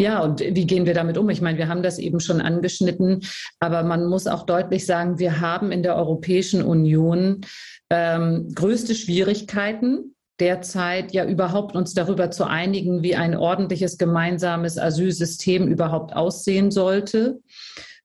[0.00, 1.28] Ja, und wie gehen wir damit um?
[1.28, 3.20] Ich meine, wir haben das eben schon angeschnitten,
[3.60, 7.42] aber man muss auch deutlich sagen, wir haben in der Europäischen Union
[7.90, 15.68] ähm, größte Schwierigkeiten, derzeit ja überhaupt uns darüber zu einigen, wie ein ordentliches gemeinsames Asylsystem
[15.68, 17.40] überhaupt aussehen sollte.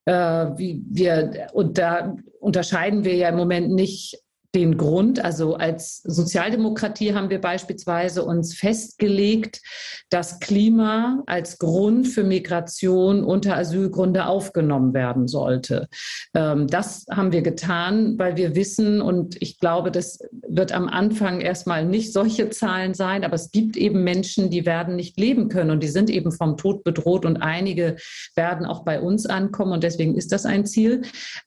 [0.04, 0.12] Äh,
[0.56, 4.20] wie wir, und da unterscheiden wir ja im Moment nicht
[4.54, 5.22] den Grund.
[5.22, 9.60] Also als Sozialdemokratie haben wir beispielsweise uns festgelegt,
[10.08, 15.88] dass Klima als Grund für Migration unter Asylgründe aufgenommen werden sollte.
[16.34, 20.18] Ähm, das haben wir getan, weil wir wissen, und ich glaube, das
[20.48, 24.96] wird am Anfang erstmal nicht solche Zahlen sein, aber es gibt eben Menschen, die werden
[24.96, 27.96] nicht leben können und die sind eben vom Tod bedroht und einige
[28.34, 31.02] werden auch bei uns ankommen und deswegen ist das ein Ziel.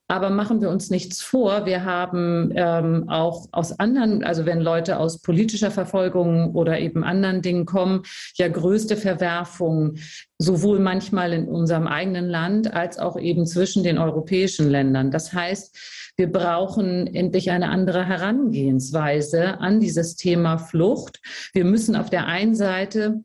[0.07, 2.51] Aber machen wir uns nichts vor, wir haben
[2.91, 8.03] ähm, auch aus anderen, also wenn Leute aus politischer Verfolgung oder eben anderen Dingen kommen,
[8.35, 9.99] ja größte Verwerfungen,
[10.37, 15.11] sowohl manchmal in unserem eigenen Land als auch eben zwischen den europäischen Ländern.
[15.11, 21.19] Das heißt, wir brauchen endlich eine andere Herangehensweise an dieses Thema Flucht.
[21.53, 23.23] Wir müssen auf der einen Seite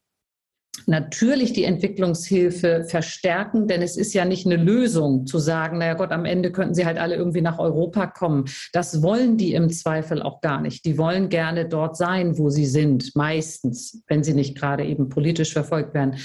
[0.86, 6.12] natürlich die Entwicklungshilfe verstärken, denn es ist ja nicht eine Lösung zu sagen, naja Gott,
[6.12, 8.44] am Ende könnten sie halt alle irgendwie nach Europa kommen.
[8.72, 10.84] Das wollen die im Zweifel auch gar nicht.
[10.84, 15.52] Die wollen gerne dort sein, wo sie sind, meistens, wenn sie nicht gerade eben politisch
[15.52, 16.16] verfolgt werden.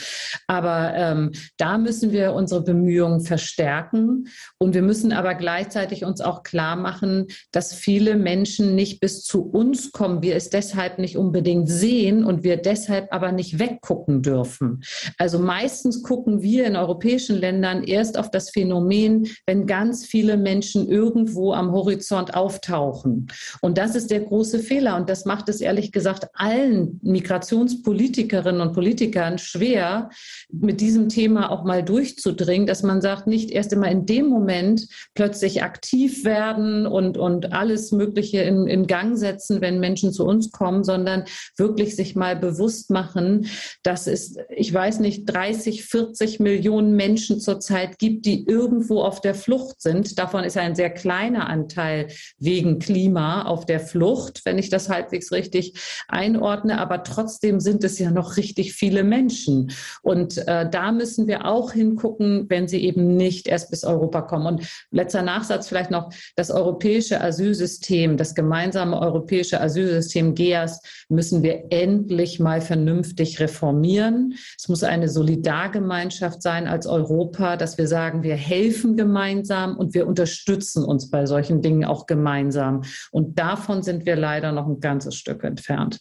[0.47, 4.27] Aber ähm, da müssen wir unsere Bemühungen verstärken
[4.57, 9.43] und wir müssen aber gleichzeitig uns auch klar machen, dass viele Menschen nicht bis zu
[9.43, 14.40] uns kommen, wir es deshalb nicht unbedingt sehen und wir deshalb aber nicht weggucken dürfen
[14.41, 14.83] dürfen.
[15.17, 20.87] Also meistens gucken wir in europäischen Ländern erst auf das Phänomen, wenn ganz viele Menschen
[20.87, 23.27] irgendwo am Horizont auftauchen.
[23.61, 24.95] Und das ist der große Fehler.
[24.95, 30.09] Und das macht es ehrlich gesagt allen Migrationspolitikerinnen und Politikern schwer,
[30.51, 34.87] mit diesem Thema auch mal durchzudringen, dass man sagt, nicht erst immer in dem Moment
[35.13, 40.51] plötzlich aktiv werden und, und alles Mögliche in, in Gang setzen, wenn Menschen zu uns
[40.51, 41.25] kommen, sondern
[41.57, 43.47] wirklich sich mal bewusst machen,
[43.83, 49.35] dass es, ich weiß nicht, 30, 40 Millionen Menschen zurzeit gibt, die irgendwo auf der
[49.35, 50.17] Flucht sind.
[50.19, 52.07] Davon ist ein sehr kleiner Anteil
[52.37, 55.73] wegen Klima auf der Flucht, wenn ich das halbwegs richtig
[56.07, 56.79] einordne.
[56.79, 59.71] Aber trotzdem sind es ja noch richtig viele Menschen.
[60.01, 64.47] Und äh, da müssen wir auch hingucken, wenn sie eben nicht erst bis Europa kommen.
[64.47, 71.65] Und letzter Nachsatz vielleicht noch, das europäische Asylsystem, das gemeinsame europäische Asylsystem GEAS müssen wir
[71.71, 74.20] endlich mal vernünftig reformieren.
[74.57, 80.07] Es muss eine Solidargemeinschaft sein als Europa, dass wir sagen, wir helfen gemeinsam und wir
[80.07, 82.83] unterstützen uns bei solchen Dingen auch gemeinsam.
[83.11, 85.99] Und davon sind wir leider noch ein ganzes Stück entfernt.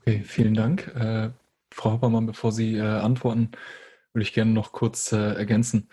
[0.00, 0.88] Okay, vielen Dank.
[0.96, 1.30] Äh,
[1.70, 3.50] Frau Hoppermann, bevor Sie äh, antworten,
[4.12, 5.88] würde ich gerne noch kurz äh, ergänzen.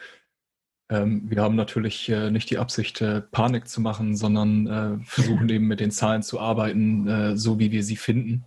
[0.90, 5.48] Ähm, wir haben natürlich äh, nicht die Absicht, äh, Panik zu machen, sondern äh, versuchen
[5.50, 8.46] eben mit den Zahlen zu arbeiten, äh, so wie wir sie finden.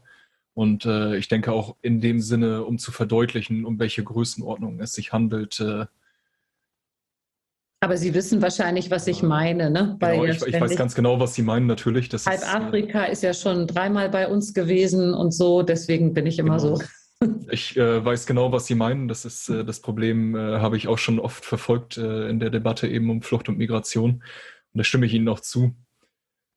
[0.54, 4.92] Und äh, ich denke auch in dem Sinne, um zu verdeutlichen, um welche Größenordnung es
[4.92, 5.60] sich handelt.
[5.60, 5.86] Äh,
[7.80, 9.96] aber Sie wissen wahrscheinlich, was ich meine, ne?
[9.98, 12.08] Genau, ich, ich, weiß ganz genau, was Sie meinen, natürlich.
[12.08, 16.26] Das Halb ist, Afrika ist ja schon dreimal bei uns gewesen und so, deswegen bin
[16.26, 16.76] ich immer genau.
[16.76, 16.84] so.
[17.50, 19.06] Ich äh, weiß genau, was Sie meinen.
[19.06, 22.50] Das ist äh, das Problem, äh, habe ich auch schon oft verfolgt äh, in der
[22.50, 24.14] Debatte eben um Flucht und Migration.
[24.14, 24.22] Und
[24.74, 25.72] da stimme ich Ihnen auch zu.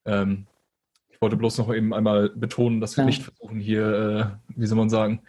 [0.06, 0.48] Ähm,
[1.26, 3.07] wollte bloß noch eben einmal betonen, dass wir ja.
[3.07, 5.21] nicht versuchen, hier, äh, wie soll man sagen,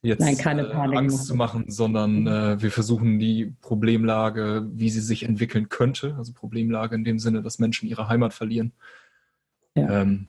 [0.00, 2.62] jetzt Nein, keine äh, Angst zu machen, sondern mhm.
[2.62, 7.58] wir versuchen die Problemlage, wie sie sich entwickeln könnte, also Problemlage in dem Sinne, dass
[7.58, 8.72] Menschen ihre Heimat verlieren,
[9.74, 10.00] ja.
[10.00, 10.28] ähm,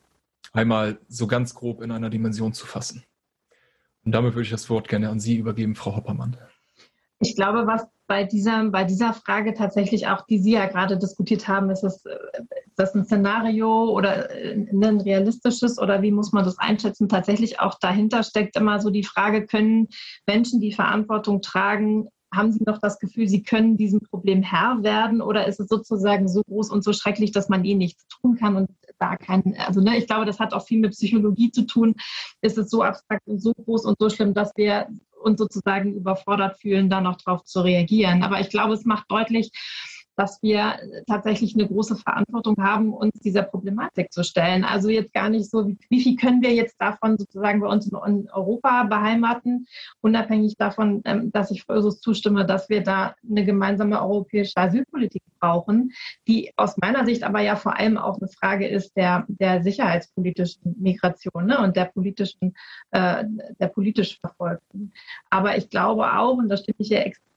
[0.51, 3.05] einmal so ganz grob in einer Dimension zu fassen.
[4.03, 6.35] Und damit würde ich das Wort gerne an Sie übergeben, Frau Hoppermann.
[7.19, 11.47] Ich glaube, was bei dieser, bei dieser Frage tatsächlich auch, die Sie ja gerade diskutiert
[11.47, 16.57] haben, ist, es, ist das ein Szenario oder ein realistisches oder wie muss man das
[16.57, 17.09] einschätzen?
[17.09, 19.89] Tatsächlich auch dahinter steckt immer so die Frage, können
[20.25, 25.21] Menschen, die Verantwortung tragen, haben Sie noch das Gefühl, Sie können diesem Problem Herr werden
[25.21, 28.55] oder ist es sozusagen so groß und so schrecklich, dass man eh nichts tun kann
[28.55, 31.95] und da kein, also ne, ich glaube, das hat auch viel mit Psychologie zu tun.
[32.41, 34.87] Ist es so abstrakt und so groß und so schlimm, dass wir
[35.19, 38.23] uns sozusagen überfordert fühlen, da noch drauf zu reagieren.
[38.23, 39.51] Aber ich glaube, es macht deutlich,
[40.19, 40.75] dass wir
[41.07, 44.65] tatsächlich eine große Verantwortung haben, uns dieser Problematik zu stellen.
[44.65, 48.29] Also jetzt gar nicht so, wie viel können wir jetzt davon sozusagen bei uns in
[48.29, 49.65] Europa beheimaten,
[50.01, 55.93] unabhängig davon, ähm, dass ich Frösus zustimme, dass wir da eine gemeinsame europäische Asylpolitik brauchen,
[56.27, 60.75] die aus meiner Sicht aber ja vor allem auch eine Frage ist der, der sicherheitspolitischen
[60.81, 62.55] Migration ne, und der politischen,
[62.91, 63.23] äh,
[63.57, 64.91] der politisch Verfolgten.
[65.29, 67.28] Aber ich glaube auch, und da stimme ich ja extrem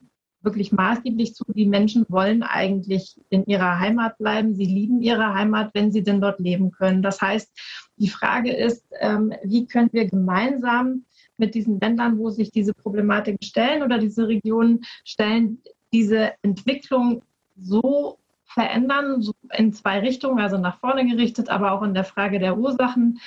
[0.43, 1.43] wirklich maßgeblich zu.
[1.53, 4.55] Die Menschen wollen eigentlich in ihrer Heimat bleiben.
[4.55, 7.01] Sie lieben ihre Heimat, wenn sie denn dort leben können.
[7.01, 7.51] Das heißt,
[7.97, 11.05] die Frage ist, ähm, wie können wir gemeinsam
[11.37, 17.23] mit diesen Ländern, wo sich diese Problematiken stellen oder diese Regionen stellen, diese Entwicklung
[17.55, 22.39] so verändern, so in zwei Richtungen, also nach vorne gerichtet, aber auch in der Frage
[22.39, 23.19] der Ursachen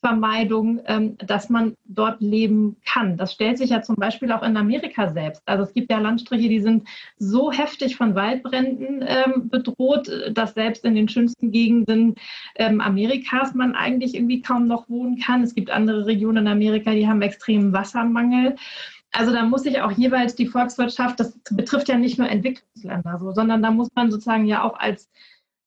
[0.00, 3.16] Vermeidung, ähm, dass man dort leben kann.
[3.16, 5.42] Das stellt sich ja zum Beispiel auch in Amerika selbst.
[5.46, 6.88] Also es gibt ja Landstriche, die sind
[7.18, 12.14] so heftig von Waldbränden ähm, bedroht, dass selbst in den schönsten Gegenden
[12.54, 15.42] ähm, Amerikas man eigentlich irgendwie kaum noch wohnen kann.
[15.42, 18.54] Es gibt andere Regionen in Amerika, die haben extremen Wassermangel.
[19.10, 23.32] Also da muss sich auch jeweils die Volkswirtschaft, das betrifft ja nicht nur Entwicklungsländer so,
[23.32, 25.08] sondern da muss man sozusagen ja auch als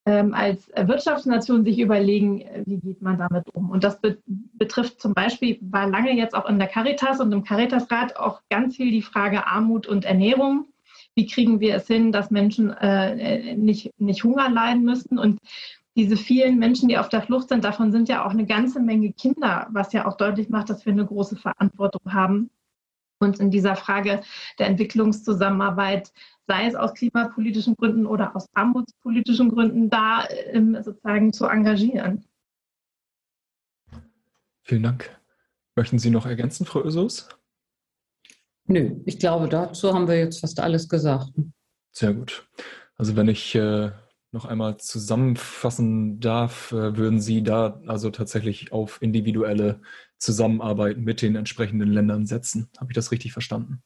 [0.04, 3.70] ähm, als Wirtschaftsnation sich überlegen, äh, wie geht man damit um.
[3.70, 4.18] Und das be
[4.54, 8.76] betrifft zum Beispiel, war lange jetzt auch in der Caritas und im Caritasrat auch ganz
[8.76, 10.66] viel die Frage Armut und Ernährung.
[11.14, 15.18] Wie kriegen wir es hin, dass Menschen äh, nicht, nicht Hunger leiden müssen?
[15.18, 15.40] Und
[15.94, 19.12] diese vielen Menschen, die auf der Flucht sind, davon sind ja auch eine ganze Menge
[19.12, 22.50] Kinder, was ja auch deutlich macht, dass wir eine große Verantwortung haben,
[23.20, 24.22] uns in dieser Frage
[24.58, 26.12] der Entwicklungszusammenarbeit
[26.46, 32.24] sei es aus klimapolitischen Gründen oder aus armutspolitischen Gründen, da ähm, sozusagen zu engagieren.
[34.62, 35.18] Vielen Dank.
[35.74, 37.28] Möchten Sie noch ergänzen, Frau Ösus?
[38.66, 41.32] Nö, ich glaube, dazu haben wir jetzt fast alles gesagt.
[41.90, 42.46] Sehr gut.
[42.96, 43.90] Also wenn ich äh,
[44.30, 49.80] noch einmal zusammenfassen darf, äh, würden Sie da also tatsächlich auf individuelle
[50.18, 52.70] Zusammenarbeit mit den entsprechenden Ländern setzen.
[52.78, 53.82] Habe ich das richtig verstanden?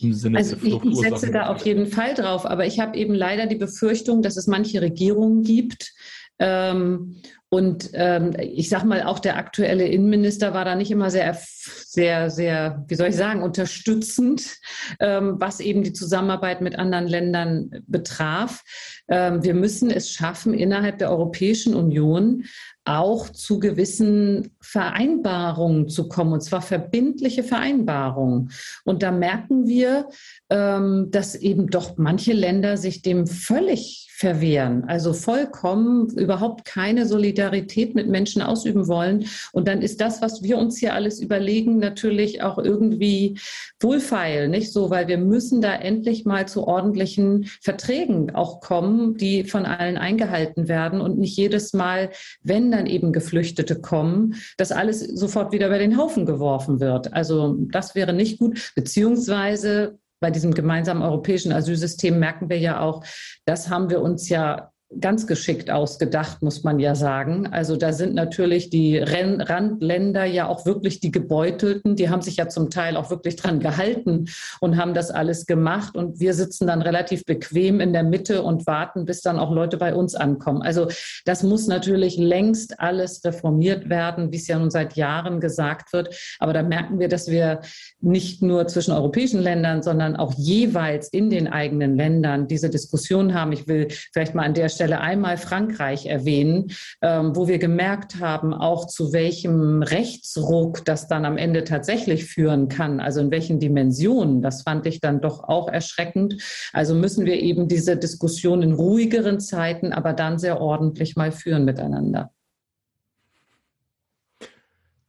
[0.00, 3.14] Im Sinne also ich, ich setze da auf jeden Fall drauf, aber ich habe eben
[3.14, 5.92] leider die Befürchtung, dass es manche Regierungen gibt,
[6.38, 11.36] ähm, und ähm, ich sage mal, auch der aktuelle Innenminister war da nicht immer sehr,
[11.36, 14.56] sehr, sehr, wie soll ich sagen, unterstützend,
[15.00, 18.62] ähm, was eben die Zusammenarbeit mit anderen Ländern betraf.
[19.08, 22.44] Ähm, wir müssen es schaffen, innerhalb der Europäischen Union
[22.84, 28.52] auch zu gewissen Vereinbarungen zu kommen, und zwar verbindliche Vereinbarungen.
[28.84, 30.08] Und da merken wir,
[30.50, 37.94] ähm, dass eben doch manche Länder sich dem völlig verwehren, also vollkommen überhaupt keine Solidarität
[37.94, 39.24] mit Menschen ausüben wollen.
[39.52, 43.38] Und dann ist das, was wir uns hier alles überlegen, natürlich auch irgendwie
[43.80, 49.44] wohlfeil, nicht so, weil wir müssen da endlich mal zu ordentlichen Verträgen auch kommen, die
[49.44, 52.10] von allen eingehalten werden und nicht jedes Mal,
[52.42, 57.14] wenn dann eben Geflüchtete kommen, dass alles sofort wieder über den Haufen geworfen wird.
[57.14, 63.04] Also das wäre nicht gut, beziehungsweise bei diesem gemeinsamen europäischen Asylsystem merken wir ja auch,
[63.46, 67.46] das haben wir uns ja ganz geschickt ausgedacht, muss man ja sagen.
[67.52, 71.94] Also da sind natürlich die Randländer ja auch wirklich die Gebeutelten.
[71.94, 74.26] Die haben sich ja zum Teil auch wirklich dran gehalten
[74.58, 75.94] und haben das alles gemacht.
[75.94, 79.76] Und wir sitzen dann relativ bequem in der Mitte und warten, bis dann auch Leute
[79.76, 80.60] bei uns ankommen.
[80.60, 80.88] Also
[81.24, 86.16] das muss natürlich längst alles reformiert werden, wie es ja nun seit Jahren gesagt wird.
[86.40, 87.60] Aber da merken wir, dass wir
[88.00, 93.52] nicht nur zwischen europäischen Ländern, sondern auch jeweils in den eigenen Ländern diese Diskussion haben.
[93.52, 96.72] Ich will vielleicht mal an der Stelle Stelle einmal Frankreich erwähnen,
[97.02, 102.68] ähm, wo wir gemerkt haben, auch zu welchem Rechtsruck das dann am Ende tatsächlich führen
[102.70, 104.40] kann, also in welchen Dimensionen.
[104.40, 106.42] Das fand ich dann doch auch erschreckend.
[106.72, 111.66] Also müssen wir eben diese Diskussion in ruhigeren Zeiten, aber dann sehr ordentlich mal führen
[111.66, 112.30] miteinander.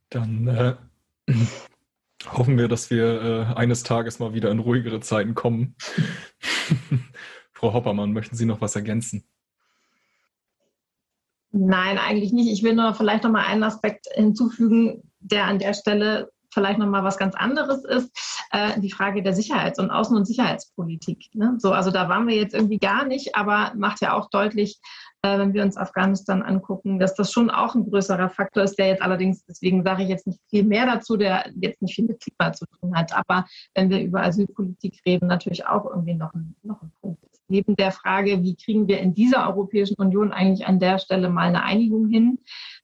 [0.10, 0.76] Dann äh,
[2.30, 3.22] hoffen wir, dass wir
[3.54, 5.78] äh, eines Tages mal wieder in ruhigere Zeiten kommen.
[7.54, 9.24] Frau Hoppermann, möchten Sie noch was ergänzen?
[11.52, 12.50] Nein, eigentlich nicht.
[12.52, 16.88] Ich will nur vielleicht noch mal einen Aspekt hinzufügen, der an der Stelle vielleicht noch
[16.88, 18.12] mal was ganz anderes ist,
[18.52, 21.30] äh, die Frage der Sicherheits- und Außen- und Sicherheitspolitik.
[21.34, 21.56] Ne?
[21.60, 24.80] So, also da waren wir jetzt irgendwie gar nicht, aber macht ja auch deutlich,
[25.22, 28.88] äh, wenn wir uns Afghanistan angucken, dass das schon auch ein größerer Faktor ist, der
[28.88, 32.22] jetzt allerdings, deswegen sage ich jetzt nicht viel mehr dazu, der jetzt nicht viel mit
[32.22, 33.46] Klima zu tun hat, aber
[33.76, 37.92] wenn wir über Asylpolitik reden, natürlich auch irgendwie noch ein, noch ein Punkt neben der
[37.92, 42.08] Frage, wie kriegen wir in dieser Europäischen Union eigentlich an der Stelle mal eine Einigung
[42.10, 42.40] hin.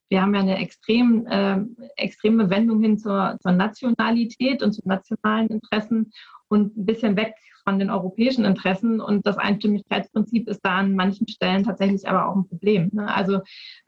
[0.10, 1.60] Wir haben ja eine extrem, äh,
[1.95, 6.12] extreme Wendung hin zur, zur Nationalität und zu nationalen Interessen
[6.47, 7.36] und ein bisschen weg
[7.68, 9.01] von den europäischen Interessen.
[9.01, 12.89] Und das Einstimmigkeitsprinzip ist da an manchen Stellen tatsächlich aber auch ein Problem.
[12.93, 13.14] Ne?
[13.14, 13.41] Also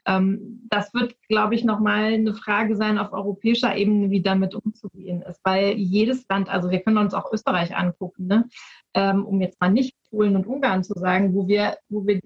[0.06, 5.22] ähm, das wird, glaube ich, nochmal eine Frage sein auf europäischer Ebene, wie damit umzugehen
[5.22, 5.40] ist.
[5.44, 8.46] Weil jedes Land, also wir können uns auch Österreich angucken, ne?
[8.92, 12.20] ähm, um jetzt mal nicht Polen und Ungarn zu sagen, wo wir, wo wir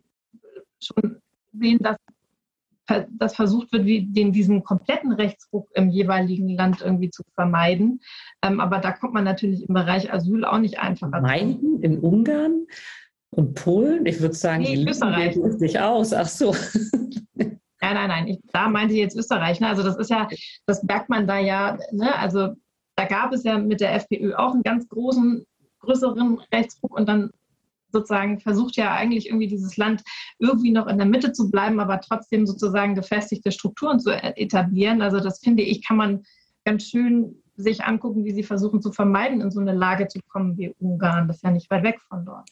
[0.80, 1.20] schon
[1.52, 1.96] sehen, dass
[2.86, 8.00] dass versucht wird, wie den, diesen kompletten Rechtsruck im jeweiligen Land irgendwie zu vermeiden.
[8.42, 11.10] Ähm, aber da kommt man natürlich im Bereich Asyl auch nicht einfacher.
[11.10, 12.66] Vermeiden in Ungarn
[13.30, 14.06] und Polen?
[14.06, 16.12] Ich würde sagen, nee, die Österreich sich aus.
[16.12, 16.54] Ach so.
[17.34, 18.28] Nein, nein, nein.
[18.28, 19.60] Ich, da meinte ich jetzt Österreich.
[19.60, 19.68] Ne?
[19.68, 20.26] Also das ist ja,
[20.66, 21.76] das merkt man da ja.
[21.92, 22.14] Ne?
[22.16, 22.54] Also
[22.96, 25.44] da gab es ja mit der FPÖ auch einen ganz großen,
[25.80, 27.30] größeren Rechtsruck und dann
[27.94, 30.02] sozusagen versucht ja eigentlich irgendwie dieses Land
[30.38, 35.00] irgendwie noch in der Mitte zu bleiben, aber trotzdem sozusagen gefestigte Strukturen zu etablieren.
[35.00, 36.22] Also das finde ich, kann man
[36.64, 40.58] ganz schön sich angucken, wie sie versuchen zu vermeiden, in so eine Lage zu kommen
[40.58, 41.28] wie Ungarn.
[41.28, 42.50] Das ist ja nicht weit weg von dort.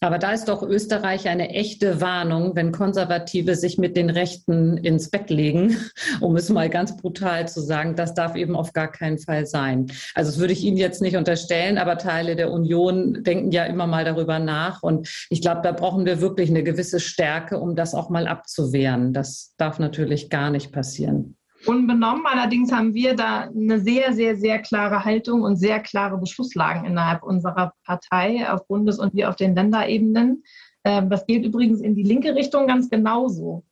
[0.00, 5.10] Aber da ist doch Österreich eine echte Warnung, wenn Konservative sich mit den Rechten ins
[5.10, 5.76] Bett legen,
[6.20, 7.96] um es mal ganz brutal zu sagen.
[7.96, 9.86] Das darf eben auf gar keinen Fall sein.
[10.14, 13.86] Also das würde ich Ihnen jetzt nicht unterstellen, aber Teile der Union denken ja immer
[13.86, 14.82] mal darüber nach.
[14.82, 19.12] Und ich glaube, da brauchen wir wirklich eine gewisse Stärke, um das auch mal abzuwehren.
[19.12, 21.36] Das darf natürlich gar nicht passieren
[21.66, 22.26] unbenommen.
[22.26, 27.22] Allerdings haben wir da eine sehr, sehr, sehr klare Haltung und sehr klare Beschlusslagen innerhalb
[27.22, 30.42] unserer Partei auf Bundes- und wie auf den Länderebenen.
[30.84, 33.64] Ähm, das gilt übrigens in die linke Richtung ganz genauso.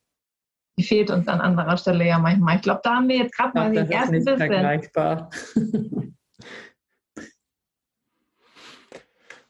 [0.77, 2.57] Die fehlt uns an anderer Stelle ja manchmal.
[2.57, 4.37] Ich glaube, da haben wir jetzt gerade mal den ersten bisschen.
[4.37, 5.29] Vergleichbar.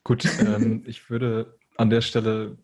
[0.04, 2.58] Gut, ähm, ich würde an der Stelle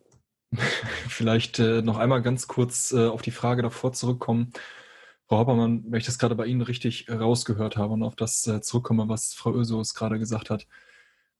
[1.09, 4.53] vielleicht äh, noch einmal ganz kurz äh, auf die Frage davor zurückkommen,
[5.33, 8.61] Frau Hoppermann, wenn ich das gerade bei Ihnen richtig rausgehört habe und auf das äh,
[8.61, 10.67] zurückkomme, was Frau Ösos gerade gesagt hat,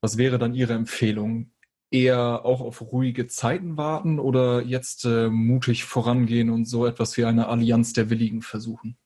[0.01, 1.51] was wäre dann Ihre Empfehlung
[1.91, 7.25] eher auch auf ruhige Zeiten warten oder jetzt äh, mutig vorangehen und so etwas wie
[7.25, 8.97] eine Allianz der Willigen versuchen?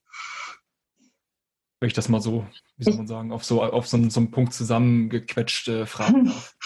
[1.81, 4.31] Wenn ich das mal so, wie soll man sagen, auf so, auf so, so einen
[4.31, 6.55] Punkt zusammengequetscht äh, fragen darf.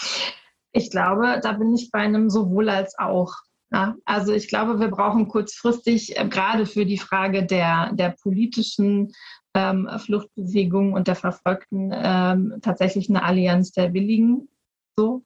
[0.74, 3.34] Ich glaube, da bin ich bei einem sowohl als auch.
[3.72, 9.12] Ja, also ich glaube, wir brauchen kurzfristig äh, gerade für die Frage der, der politischen
[9.54, 14.48] ähm, Fluchtbewegung und der Verfolgten ähm, tatsächlich eine Allianz der Willigen.
[14.94, 15.22] So.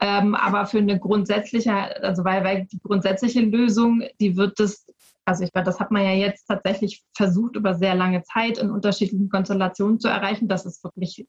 [0.00, 1.72] Ähm, aber für eine grundsätzliche,
[2.02, 4.86] also weil, weil die grundsätzliche Lösung, die wird es,
[5.26, 8.70] also ich glaube, das hat man ja jetzt tatsächlich versucht, über sehr lange Zeit in
[8.70, 10.48] unterschiedlichen Konstellationen zu erreichen.
[10.48, 11.26] Das ist wirklich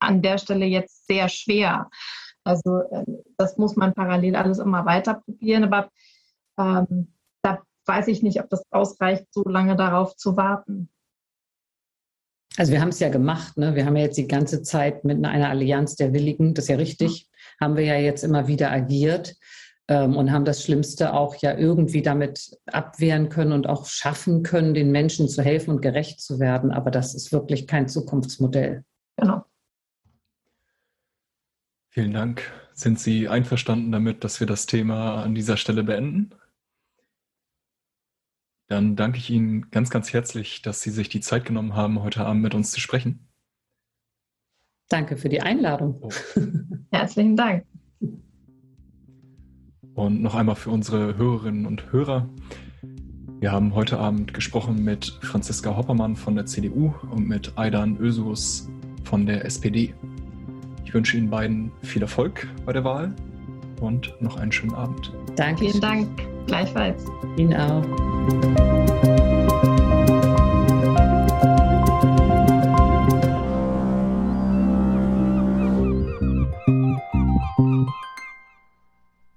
[0.00, 1.88] an der Stelle jetzt sehr schwer.
[2.44, 5.64] Also ähm, das muss man parallel alles immer weiter probieren.
[5.64, 5.90] Aber
[6.60, 10.90] ähm, da weiß ich nicht, ob das ausreicht, so lange darauf zu warten.
[12.56, 13.74] Also wir haben es ja gemacht, ne?
[13.74, 16.76] Wir haben ja jetzt die ganze Zeit mit einer Allianz der Willigen, das ist ja
[16.76, 17.64] richtig, mhm.
[17.64, 19.36] haben wir ja jetzt immer wieder agiert
[19.88, 24.74] ähm, und haben das Schlimmste auch ja irgendwie damit abwehren können und auch schaffen können,
[24.74, 26.72] den Menschen zu helfen und gerecht zu werden.
[26.72, 28.84] Aber das ist wirklich kein Zukunftsmodell.
[29.16, 29.44] Genau.
[31.88, 32.42] Vielen Dank.
[32.72, 36.30] Sind Sie einverstanden damit, dass wir das Thema an dieser Stelle beenden?
[38.70, 42.24] Dann danke ich Ihnen ganz, ganz herzlich, dass Sie sich die Zeit genommen haben, heute
[42.24, 43.26] Abend mit uns zu sprechen.
[44.88, 45.98] Danke für die Einladung.
[46.00, 46.10] Oh.
[46.92, 47.64] Herzlichen Dank.
[49.94, 52.28] Und noch einmal für unsere Hörerinnen und Hörer.
[53.40, 58.70] Wir haben heute Abend gesprochen mit Franziska Hoppermann von der CDU und mit Aidan Ösus
[59.02, 59.92] von der SPD.
[60.84, 63.12] Ich wünsche Ihnen beiden viel Erfolg bei der Wahl
[63.80, 65.12] und noch einen schönen Abend.
[65.34, 65.64] Danke.
[65.64, 66.08] Vielen Dank.
[66.46, 67.04] Gleichfalls.
[67.36, 68.09] Ihnen auch.
[68.30, 68.69] Thank you.